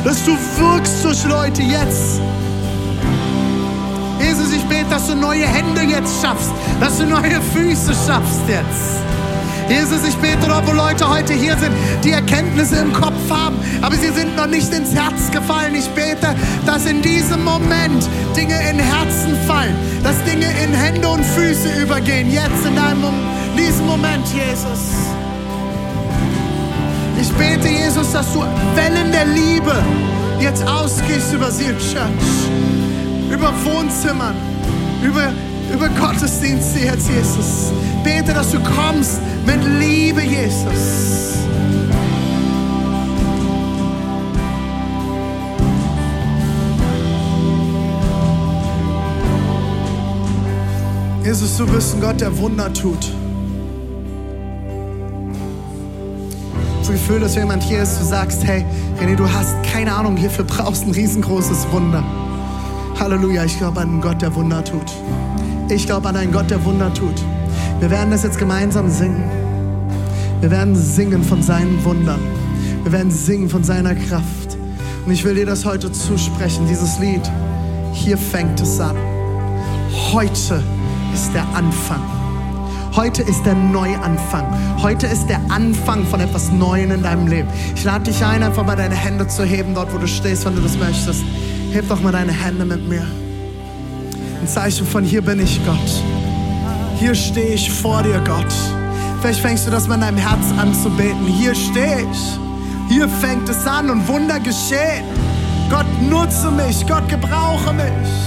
[0.03, 2.19] dass du wirkst durch Leute jetzt.
[4.19, 9.14] Jesus, ich bete, dass du neue Hände jetzt schaffst, dass du neue Füße schaffst jetzt.
[9.69, 11.71] Jesus, ich bete dort, wo Leute heute hier sind,
[12.03, 15.73] die Erkenntnisse im Kopf haben, aber sie sind noch nicht ins Herz gefallen.
[15.73, 16.35] Ich bete,
[16.65, 22.31] dass in diesem Moment Dinge in Herzen fallen, dass Dinge in Hände und Füße übergehen.
[22.31, 23.03] Jetzt in deinem,
[23.51, 24.91] in diesem Moment, Jesus.
[27.19, 28.41] Ich bete, Jesus, dass du
[28.75, 29.83] Wellen der Liebe
[30.39, 32.05] jetzt ausgehst über Seal Church,
[33.31, 34.35] über Wohnzimmern,
[35.01, 35.31] über
[35.73, 37.71] über Gottesdienste jetzt, Jesus.
[38.03, 41.15] Bete, dass du kommst mit Liebe, Jesus.
[51.23, 53.11] Jesus, du bist ein Gott, der Wunder tut.
[56.83, 58.63] So Gefühl, dass jemand hier ist, du sagst, hey,
[59.01, 62.03] René, du hast keine Ahnung, hierfür brauchst ein riesengroßes Wunder.
[62.99, 64.93] Halleluja, ich glaube an einen Gott, der Wunder tut.
[65.67, 67.15] Ich glaube an einen Gott, der Wunder tut.
[67.79, 69.23] Wir werden das jetzt gemeinsam singen.
[70.39, 72.19] Wir werden singen von seinen Wundern.
[72.83, 74.57] Wir werden singen von seiner Kraft.
[75.05, 77.21] Und ich will dir das heute zusprechen, dieses Lied.
[77.93, 78.95] Hier fängt es an.
[80.13, 80.61] Heute
[81.13, 82.01] ist der Anfang.
[82.95, 84.45] Heute ist der Neuanfang.
[84.83, 87.49] Heute ist der Anfang von etwas Neuem in deinem Leben.
[87.75, 90.55] Ich lade dich ein, einfach mal deine Hände zu heben, dort wo du stehst, wenn
[90.55, 91.23] du das möchtest.
[91.71, 93.05] Heb doch mal deine Hände mit mir
[94.45, 96.03] ein Zeichen von hier bin ich Gott.
[96.99, 98.53] Hier stehe ich vor dir, Gott.
[99.19, 101.25] Vielleicht fängst du das in deinem Herz an zu beten.
[101.25, 102.39] Hier stehe ich.
[102.87, 105.03] Hier fängt es an und Wunder geschehen.
[105.71, 106.85] Gott nutze mich.
[106.85, 108.24] Gott gebrauche mich.